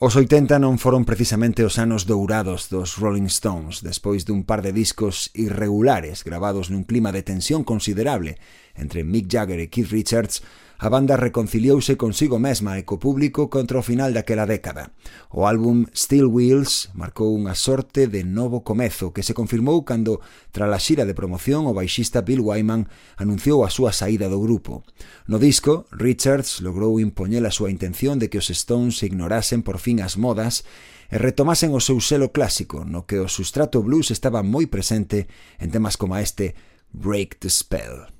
Os 0.00 0.16
80 0.16 0.56
non 0.56 0.80
foron 0.80 1.04
precisamente 1.04 1.60
os 1.60 1.76
anos 1.76 2.08
dourados 2.08 2.72
dos 2.72 2.96
Rolling 2.96 3.28
Stones, 3.28 3.84
despois 3.84 4.24
dun 4.24 4.40
par 4.48 4.64
de 4.64 4.72
discos 4.72 5.28
irregulares 5.36 6.24
gravados 6.24 6.72
nun 6.72 6.88
clima 6.88 7.12
de 7.12 7.20
tensión 7.20 7.60
considerable 7.60 8.40
entre 8.72 9.04
Mick 9.04 9.28
Jagger 9.28 9.60
e 9.60 9.68
Keith 9.68 9.92
Richards, 9.92 10.40
a 10.78 10.88
banda 10.88 11.18
reconciliouse 11.18 11.98
consigo 11.98 12.38
mesma 12.38 12.78
e 12.78 12.86
co 12.86 13.02
público 13.02 13.50
contra 13.50 13.82
o 13.82 13.82
final 13.82 14.14
daquela 14.14 14.46
década. 14.46 14.94
O 15.34 15.42
álbum 15.42 15.90
Steel 15.90 16.30
Wheels 16.30 16.94
marcou 16.94 17.34
unha 17.34 17.58
sorte 17.58 18.06
de 18.06 18.22
novo 18.22 18.62
comezo 18.62 19.10
que 19.10 19.26
se 19.26 19.34
confirmou 19.34 19.82
cando, 19.82 20.22
tras 20.54 20.70
a 20.70 20.78
xira 20.78 21.02
de 21.02 21.18
promoción, 21.18 21.66
o 21.66 21.74
baixista 21.74 22.22
Bill 22.22 22.46
Wyman 22.46 22.86
anunciou 23.18 23.66
a 23.66 23.74
súa 23.74 23.90
saída 23.90 24.30
do 24.30 24.38
grupo. 24.38 24.86
No 25.26 25.42
disco, 25.42 25.90
Richards 25.90 26.62
logrou 26.62 27.02
impoñer 27.02 27.42
a 27.42 27.50
súa 27.50 27.74
intención 27.74 28.22
de 28.22 28.30
que 28.30 28.38
os 28.38 28.46
Stones 28.46 29.02
ignorasen 29.02 29.66
por 29.66 29.82
fin 29.82 29.98
as 29.98 30.14
modas 30.14 30.62
e 31.10 31.18
retomasen 31.18 31.74
o 31.74 31.82
seu 31.82 31.98
selo 31.98 32.30
clásico, 32.30 32.86
no 32.86 33.02
que 33.02 33.18
o 33.18 33.26
sustrato 33.26 33.82
blues 33.82 34.14
estaba 34.14 34.46
moi 34.46 34.70
presente 34.70 35.26
en 35.58 35.74
temas 35.74 35.98
como 35.98 36.14
este 36.14 36.54
Break 36.94 37.42
the 37.42 37.50
Spell. 37.50 38.17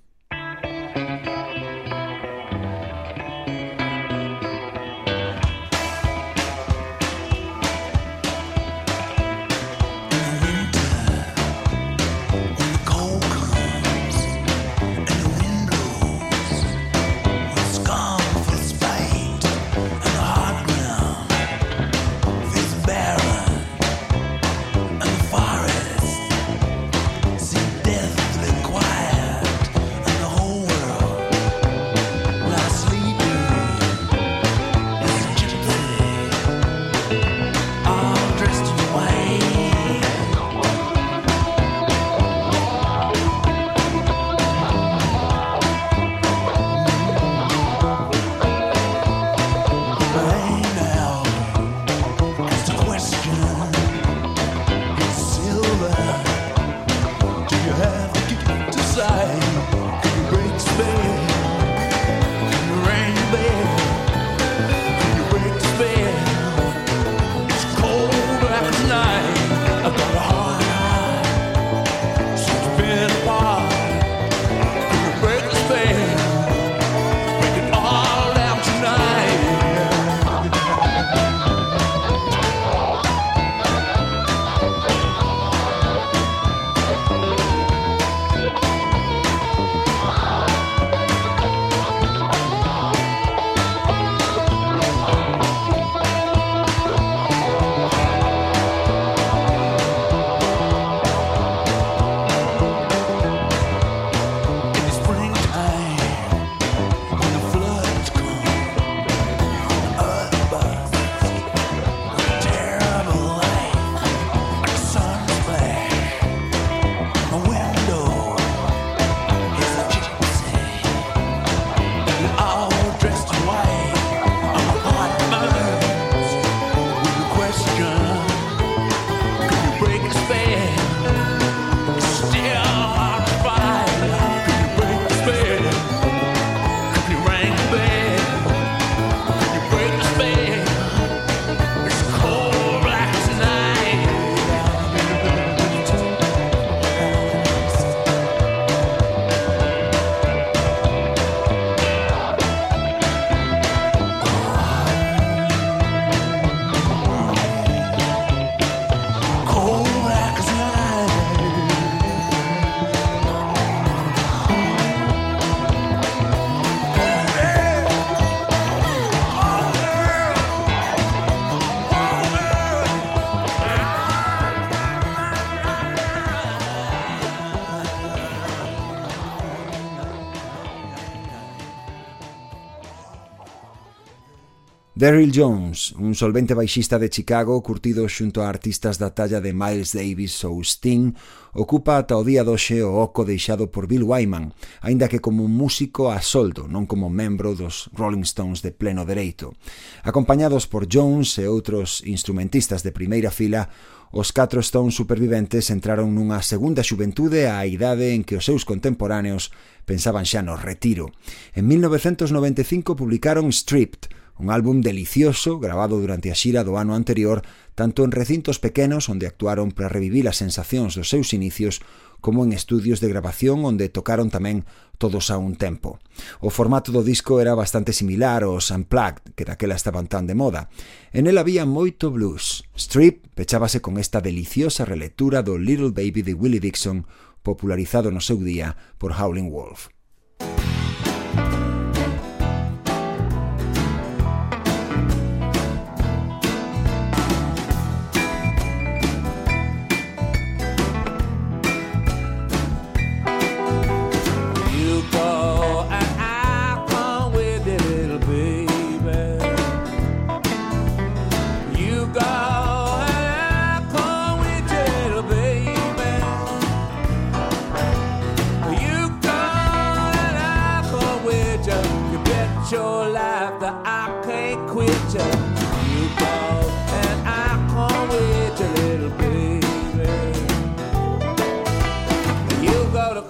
Daryl 184.98 185.30
Jones, 185.30 185.92
un 185.92 186.16
solvente 186.16 186.54
baixista 186.54 186.98
de 186.98 187.06
Chicago 187.08 187.62
curtido 187.62 188.02
xunto 188.10 188.42
a 188.42 188.50
artistas 188.50 188.98
da 188.98 189.14
talla 189.14 189.38
de 189.38 189.54
Miles 189.54 189.94
Davis 189.94 190.42
ou 190.42 190.58
Sting, 190.58 191.14
ocupa 191.54 192.02
ata 192.02 192.18
o 192.18 192.26
día 192.26 192.42
doxe 192.42 192.82
o 192.82 192.98
oco 192.98 193.22
deixado 193.22 193.70
por 193.70 193.86
Bill 193.86 194.02
Wyman, 194.02 194.50
aínda 194.82 195.06
que 195.06 195.22
como 195.22 195.46
músico 195.46 196.10
a 196.10 196.18
soldo, 196.18 196.66
non 196.66 196.90
como 196.90 197.14
membro 197.14 197.54
dos 197.54 197.86
Rolling 197.94 198.26
Stones 198.26 198.58
de 198.58 198.74
pleno 198.74 199.06
dereito. 199.06 199.54
Acompañados 200.02 200.66
por 200.66 200.90
Jones 200.90 201.38
e 201.38 201.46
outros 201.46 202.02
instrumentistas 202.02 202.82
de 202.82 202.90
primeira 202.90 203.30
fila, 203.30 203.70
os 204.10 204.34
catro 204.34 204.58
Stones 204.66 204.98
superviventes 204.98 205.70
entraron 205.70 206.10
nunha 206.10 206.42
segunda 206.42 206.82
xuventude 206.82 207.46
á 207.46 207.62
idade 207.70 208.18
en 208.18 208.26
que 208.26 208.34
os 208.34 208.42
seus 208.42 208.66
contemporáneos 208.66 209.54
pensaban 209.86 210.26
xa 210.26 210.42
no 210.42 210.58
retiro. 210.58 211.14
En 211.54 211.70
1995 211.70 212.98
publicaron 212.98 213.46
Stripped, 213.54 214.17
Un 214.38 214.50
álbum 214.50 214.80
delicioso 214.82 215.58
grabado 215.58 215.98
durante 215.98 216.30
a 216.30 216.38
xira 216.38 216.62
do 216.62 216.78
ano 216.78 216.94
anterior 216.94 217.42
tanto 217.74 218.06
en 218.06 218.14
recintos 218.14 218.62
pequenos 218.62 219.10
onde 219.10 219.26
actuaron 219.26 219.74
para 219.74 219.90
revivir 219.90 220.30
as 220.30 220.38
sensacións 220.38 220.94
dos 220.94 221.10
seus 221.10 221.34
inicios 221.34 221.82
como 222.22 222.46
en 222.46 222.54
estudios 222.54 223.02
de 223.02 223.10
grabación 223.10 223.66
onde 223.66 223.90
tocaron 223.90 224.30
tamén 224.30 224.62
todos 224.98 225.30
a 225.30 225.38
un 225.38 225.54
tempo. 225.58 225.98
O 226.38 226.50
formato 226.50 226.90
do 226.90 227.02
disco 227.02 227.42
era 227.42 227.54
bastante 227.54 227.90
similar 227.94 228.42
aos 228.42 228.70
Unplugged, 228.70 229.34
que 229.34 229.46
daquela 229.46 229.78
estaban 229.78 230.06
tan 230.06 230.26
de 230.26 230.34
moda. 230.34 230.70
En 231.14 231.26
el 231.26 231.38
había 231.38 231.66
moito 231.66 232.10
blues. 232.10 232.66
Strip 232.74 233.26
pechábase 233.34 233.82
con 233.82 233.98
esta 233.98 234.22
deliciosa 234.22 234.86
relectura 234.86 235.42
do 235.42 235.58
Little 235.58 235.94
Baby 235.94 236.22
de 236.22 236.34
Willie 236.34 236.62
Dixon, 236.62 237.06
popularizado 237.42 238.10
no 238.10 238.22
seu 238.22 238.38
día 238.42 238.74
por 238.98 239.14
Howlin' 239.14 239.50
Wolf. 239.50 239.90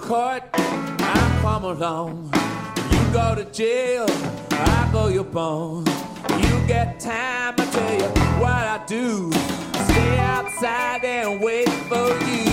Court, 0.09 0.41
I 0.55 1.39
come 1.39 1.65
along. 1.65 2.33
You 2.91 3.13
go 3.13 3.35
to 3.35 3.45
jail, 3.51 4.07
I 4.49 4.89
go 4.91 5.07
your 5.07 5.23
bone. 5.23 5.85
You 6.41 6.67
get 6.67 6.99
time, 6.99 7.53
I 7.59 7.65
tell 7.71 7.93
you 7.93 8.09
what 8.41 8.63
I 8.75 8.83
do. 8.87 9.31
Stay 9.31 10.17
outside 10.17 11.05
and 11.05 11.39
wait 11.39 11.69
for 11.89 12.09
you. 12.25 12.49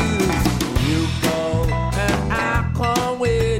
You 0.86 1.08
go 1.22 1.64
and 2.04 2.30
I 2.30 2.70
come 2.76 3.20
with 3.20 3.55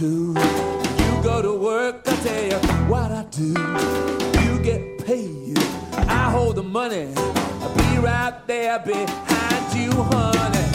You 0.00 0.34
go 1.22 1.40
to 1.40 1.54
work, 1.54 2.02
I 2.06 2.16
tell 2.16 2.44
you 2.44 2.58
what 2.88 3.12
I 3.12 3.24
do. 3.30 3.54
You 4.42 4.58
get 4.60 4.98
paid, 5.06 5.56
I 6.08 6.30
hold 6.32 6.56
the 6.56 6.64
money. 6.64 7.12
I'll 7.16 7.74
be 7.76 7.98
right 7.98 8.34
there 8.48 8.80
behind 8.80 9.74
you, 9.74 9.92
honey. 9.92 10.66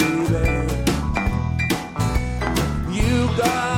You 2.93 3.29
go 3.37 3.74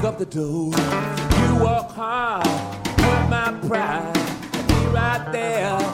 pick 0.00 0.08
up 0.08 0.18
the 0.18 0.24
dough. 0.24 0.72
You 1.42 1.62
work 1.62 1.90
hard, 1.90 2.46
with 2.86 3.28
my 3.28 3.52
pride. 3.68 4.14
Be 4.66 4.86
right 4.94 5.28
there 5.30 5.89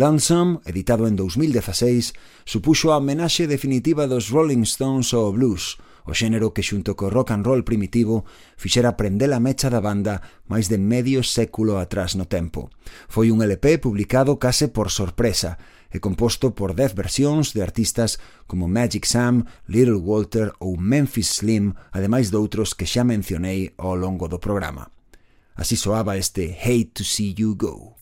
Lonesome, 0.00 0.60
editado 0.64 1.06
en 1.06 1.14
2016, 1.14 2.14
supuxo 2.46 2.88
a 2.88 2.96
homenaxe 2.96 3.44
definitiva 3.44 4.08
dos 4.08 4.32
Rolling 4.32 4.64
Stones 4.64 5.12
ao 5.12 5.28
blues, 5.28 5.76
o 6.08 6.16
xénero 6.16 6.56
que 6.56 6.64
xunto 6.64 6.96
co 6.96 7.12
rock 7.12 7.36
and 7.36 7.44
roll 7.44 7.68
primitivo 7.68 8.24
fixera 8.56 8.96
prender 8.96 9.28
a 9.36 9.44
mecha 9.44 9.68
da 9.68 9.84
banda 9.84 10.24
máis 10.48 10.72
de 10.72 10.80
medio 10.80 11.20
século 11.20 11.76
atrás 11.76 12.16
no 12.16 12.24
tempo. 12.24 12.72
Foi 13.12 13.28
un 13.28 13.44
LP 13.44 13.76
publicado 13.76 14.40
case 14.40 14.72
por 14.72 14.88
sorpresa 14.88 15.60
e 15.92 16.00
composto 16.00 16.56
por 16.56 16.72
10 16.72 16.96
versións 16.96 17.52
de 17.52 17.60
artistas 17.60 18.16
como 18.48 18.72
Magic 18.72 19.04
Sam, 19.04 19.44
Little 19.68 20.00
Walter 20.00 20.56
ou 20.64 20.80
Memphis 20.80 21.44
Slim, 21.44 21.76
ademais 21.92 22.32
doutros 22.32 22.72
que 22.72 22.88
xa 22.88 23.04
mencionei 23.04 23.76
ao 23.76 24.00
longo 24.00 24.32
do 24.32 24.40
programa. 24.40 24.88
Así 25.52 25.76
soaba 25.76 26.16
este 26.16 26.56
Hate 26.56 26.96
to 26.96 27.04
See 27.04 27.36
You 27.36 27.52
Go. 27.52 27.99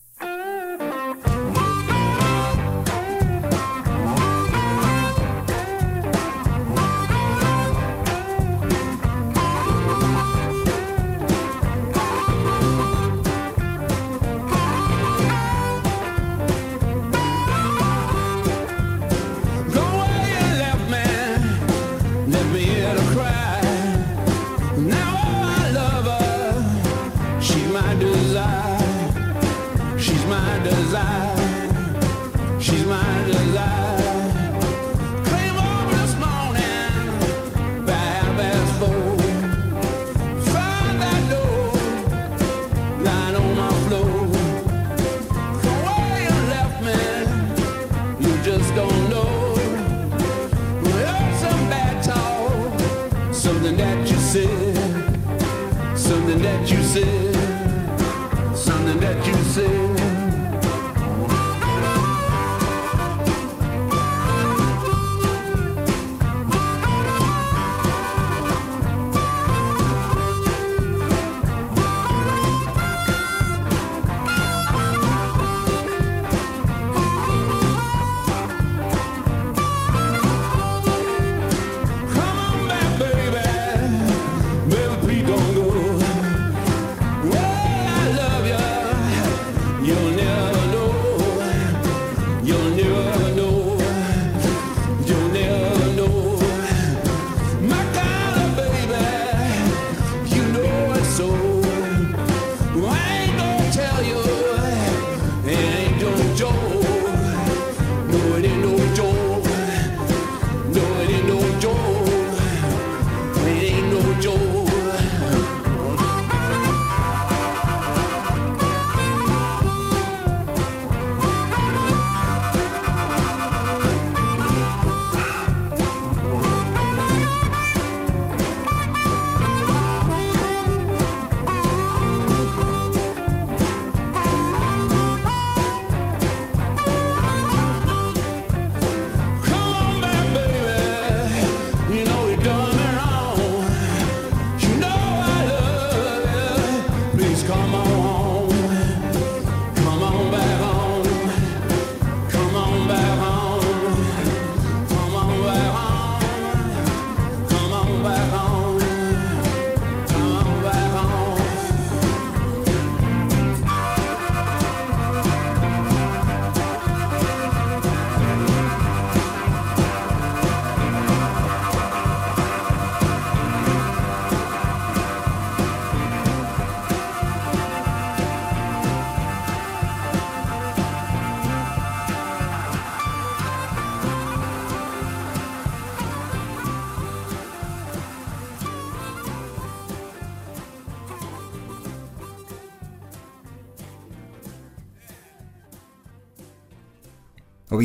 That 56.59 56.71
you 56.71 56.83
said, 56.83 57.28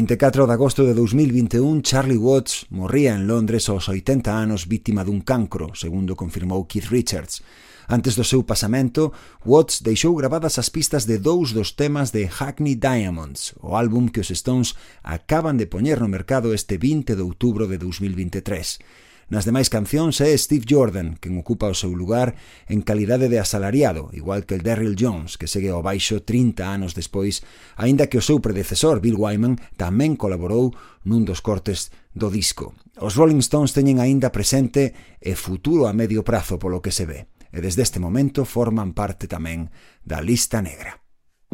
24 0.04 0.46
de 0.46 0.52
agosto 0.52 0.84
de 0.84 0.92
2021, 0.92 1.80
Charlie 1.80 2.18
Watts 2.18 2.66
morría 2.68 3.14
en 3.14 3.26
Londres 3.26 3.70
aos 3.70 3.88
80 3.88 4.36
anos 4.36 4.68
víctima 4.68 5.00
dun 5.00 5.24
cancro, 5.24 5.72
segundo 5.72 6.12
confirmou 6.12 6.68
Keith 6.68 6.92
Richards. 6.92 7.40
Antes 7.88 8.12
do 8.12 8.20
seu 8.20 8.44
pasamento, 8.44 9.16
Watts 9.48 9.80
deixou 9.80 10.12
grabadas 10.12 10.60
as 10.60 10.68
pistas 10.68 11.08
de 11.08 11.16
dous 11.16 11.56
dos 11.56 11.72
temas 11.72 12.12
de 12.12 12.28
Hackney 12.28 12.76
Diamonds, 12.76 13.56
o 13.64 13.80
álbum 13.80 14.04
que 14.04 14.20
os 14.20 14.28
Stones 14.28 14.76
acaban 15.00 15.56
de 15.56 15.64
poñer 15.64 16.04
no 16.04 16.12
mercado 16.12 16.52
este 16.52 16.76
20 16.76 17.16
de 17.16 17.24
outubro 17.24 17.64
de 17.64 17.80
2023. 17.80 18.84
Nas 19.32 19.48
demais 19.48 19.72
cancións 19.72 20.20
é 20.20 20.36
Steve 20.36 20.68
Jordan 20.68 21.16
quen 21.16 21.40
ocupa 21.40 21.72
o 21.72 21.76
seu 21.76 21.96
lugar 21.96 22.36
en 22.68 22.84
calidade 22.84 23.32
de 23.32 23.40
asalariado, 23.40 24.12
igual 24.12 24.44
que 24.44 24.52
el 24.52 24.62
Daryl 24.62 24.96
Jones, 24.98 25.40
que 25.40 25.48
segue 25.48 25.72
ao 25.72 25.80
baixo 25.80 26.20
30 26.20 26.60
anos 26.64 26.92
despois, 26.92 27.40
aínda 27.80 28.08
que 28.12 28.20
o 28.20 28.24
seu 28.24 28.44
predecesor 28.44 29.00
Bill 29.00 29.16
Wyman 29.16 29.56
tamén 29.80 30.20
colaborou 30.20 30.76
nun 31.08 31.24
dos 31.24 31.40
cortes 31.40 31.88
do 32.12 32.28
disco. 32.28 32.76
Os 33.00 33.16
Rolling 33.16 33.40
Stones 33.40 33.72
teñen 33.72 33.96
aínda 33.96 34.28
presente 34.28 34.92
e 35.20 35.32
futuro 35.32 35.88
a 35.88 35.96
medio 35.96 36.20
prazo 36.20 36.60
polo 36.60 36.84
que 36.84 36.92
se 36.92 37.08
ve, 37.08 37.32
e 37.48 37.64
desde 37.64 37.80
este 37.80 37.96
momento 37.96 38.44
forman 38.44 38.92
parte 38.92 39.24
tamén 39.24 39.72
da 40.04 40.20
lista 40.20 40.60
negra. 40.60 41.00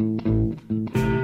Música 0.01 1.20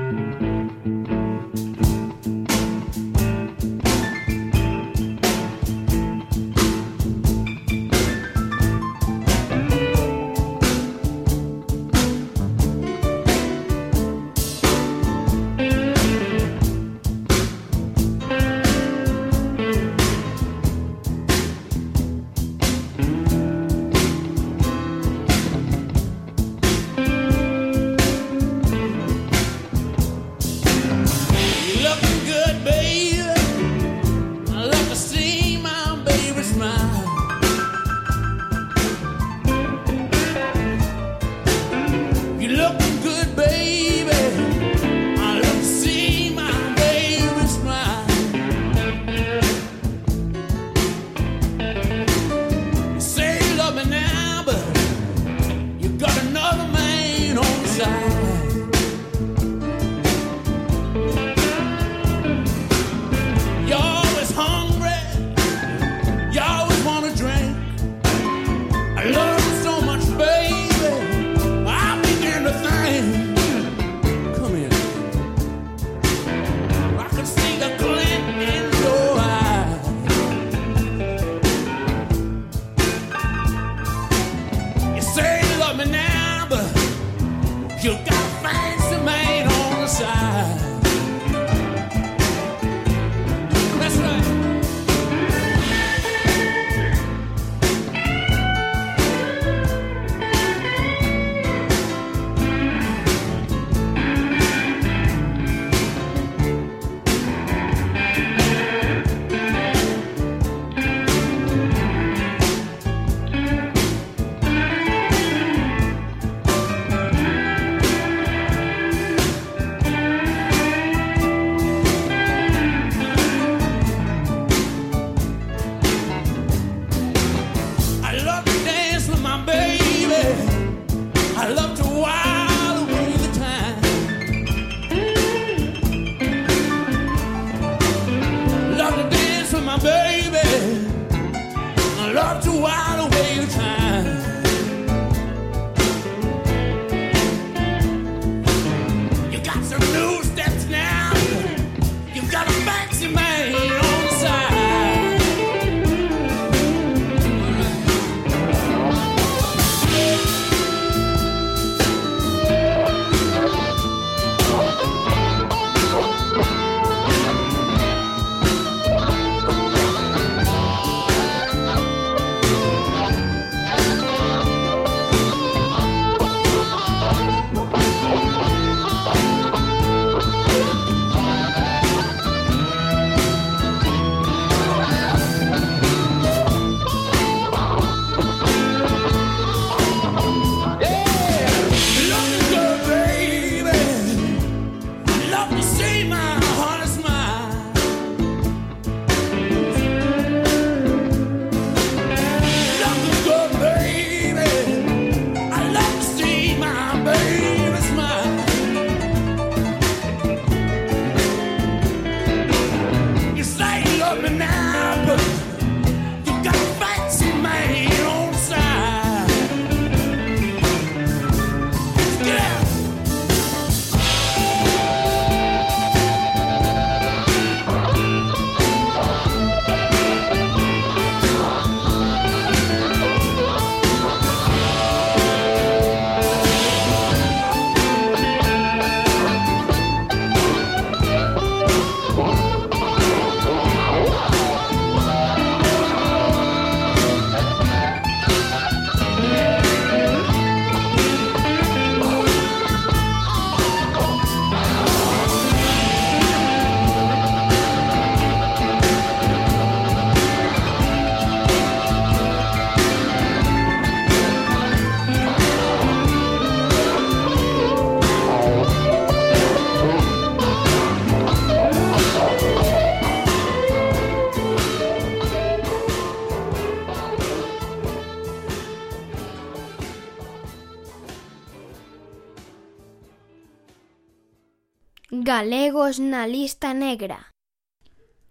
Galegos 285.38 286.00
na 286.00 286.26
lista 286.26 286.74
negra. 286.74 287.30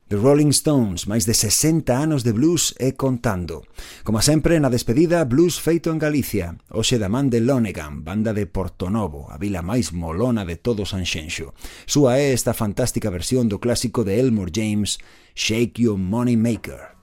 The 0.08 0.16
Rolling 0.16 0.50
Stones, 0.50 1.06
máis 1.06 1.22
de 1.22 1.38
60 1.38 1.94
anos 1.94 2.26
de 2.26 2.34
blues 2.34 2.74
e 2.82 2.98
contando. 2.98 3.62
Como 4.02 4.18
sempre, 4.18 4.58
na 4.58 4.66
despedida, 4.66 5.22
blues 5.22 5.62
feito 5.62 5.94
en 5.94 6.02
Galicia, 6.02 6.58
hoxe 6.66 6.98
da 6.98 7.06
man 7.06 7.30
de 7.30 7.38
Lonegan, 7.38 8.02
banda 8.02 8.34
de 8.34 8.50
Portonovo, 8.50 9.30
a 9.30 9.38
vila 9.38 9.62
máis 9.62 9.94
molona 9.94 10.42
de 10.42 10.58
todo 10.58 10.82
Sanxenxo. 10.82 11.54
Súa 11.86 12.18
é 12.18 12.34
esta 12.34 12.58
fantástica 12.58 13.06
versión 13.06 13.46
do 13.46 13.62
clásico 13.62 14.02
de 14.02 14.18
Elmore 14.18 14.50
James, 14.50 14.98
Shake 15.38 15.86
Your 15.86 16.02
Money 16.02 16.34
Maker. 16.34 16.95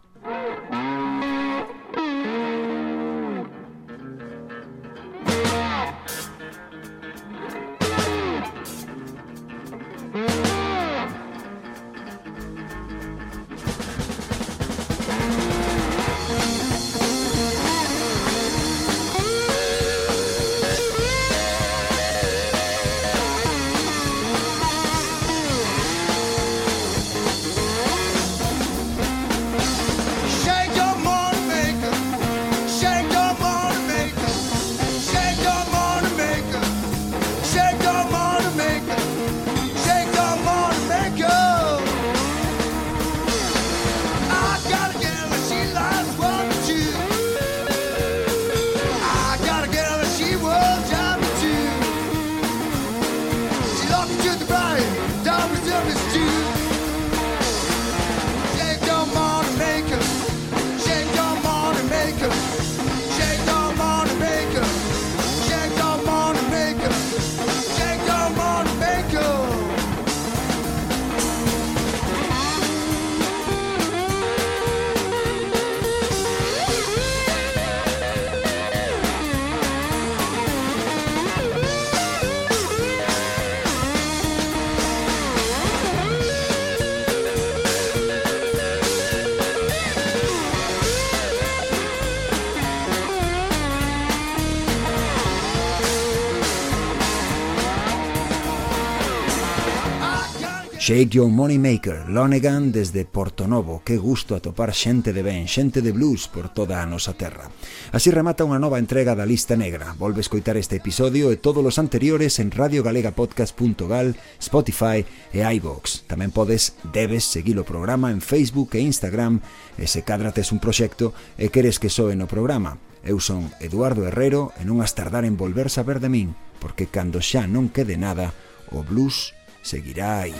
Shake 100.83 101.15
Your 101.15 101.29
Money 101.29 101.57
Maker, 101.57 102.09
Lonegan 102.09 102.73
desde 102.73 103.05
Porto 103.05 103.47
Novo. 103.47 103.81
Que 103.85 103.95
gusto 103.95 104.35
atopar 104.35 104.73
xente 104.75 105.13
de 105.13 105.23
ben, 105.23 105.47
xente 105.47 105.79
de 105.79 105.95
blues 105.95 106.27
por 106.27 106.51
toda 106.51 106.83
a 106.83 106.85
nosa 106.85 107.15
terra. 107.15 107.47
Así 107.95 108.11
remata 108.11 108.43
unha 108.43 108.59
nova 108.59 108.83
entrega 108.83 109.15
da 109.15 109.23
Lista 109.23 109.55
Negra. 109.55 109.95
Volve 109.95 110.19
escoitar 110.19 110.59
este 110.59 110.83
episodio 110.83 111.31
e 111.31 111.39
todos 111.39 111.63
os 111.63 111.79
anteriores 111.79 112.35
en 112.43 112.51
radiogalegapodcast.gal, 112.51 114.19
Spotify 114.43 115.07
e 115.31 115.39
iVox. 115.39 116.03
Tamén 116.03 116.35
podes, 116.35 116.75
debes, 116.91 117.23
seguir 117.23 117.55
o 117.55 117.63
programa 117.63 118.11
en 118.11 118.19
Facebook 118.19 118.75
e 118.75 118.83
Instagram 118.83 119.39
e 119.79 119.87
se 119.87 120.03
cadra 120.03 120.35
tes 120.35 120.51
un 120.51 120.59
proxecto 120.59 121.15
e 121.39 121.47
queres 121.47 121.79
que 121.79 121.87
soe 121.87 122.19
no 122.19 122.27
programa. 122.27 122.75
Eu 123.07 123.23
son 123.23 123.55
Eduardo 123.63 124.03
Herrero 124.03 124.51
e 124.59 124.67
non 124.67 124.83
as 124.83 124.91
tardar 124.91 125.23
en 125.23 125.39
volver 125.39 125.71
saber 125.71 126.03
de 126.03 126.11
min, 126.11 126.35
porque 126.59 126.91
cando 126.91 127.23
xa 127.23 127.47
non 127.47 127.71
quede 127.71 127.95
nada, 127.95 128.35
o 128.67 128.83
blues 128.83 129.31
seguirá 129.63 130.27
aí. 130.27 130.35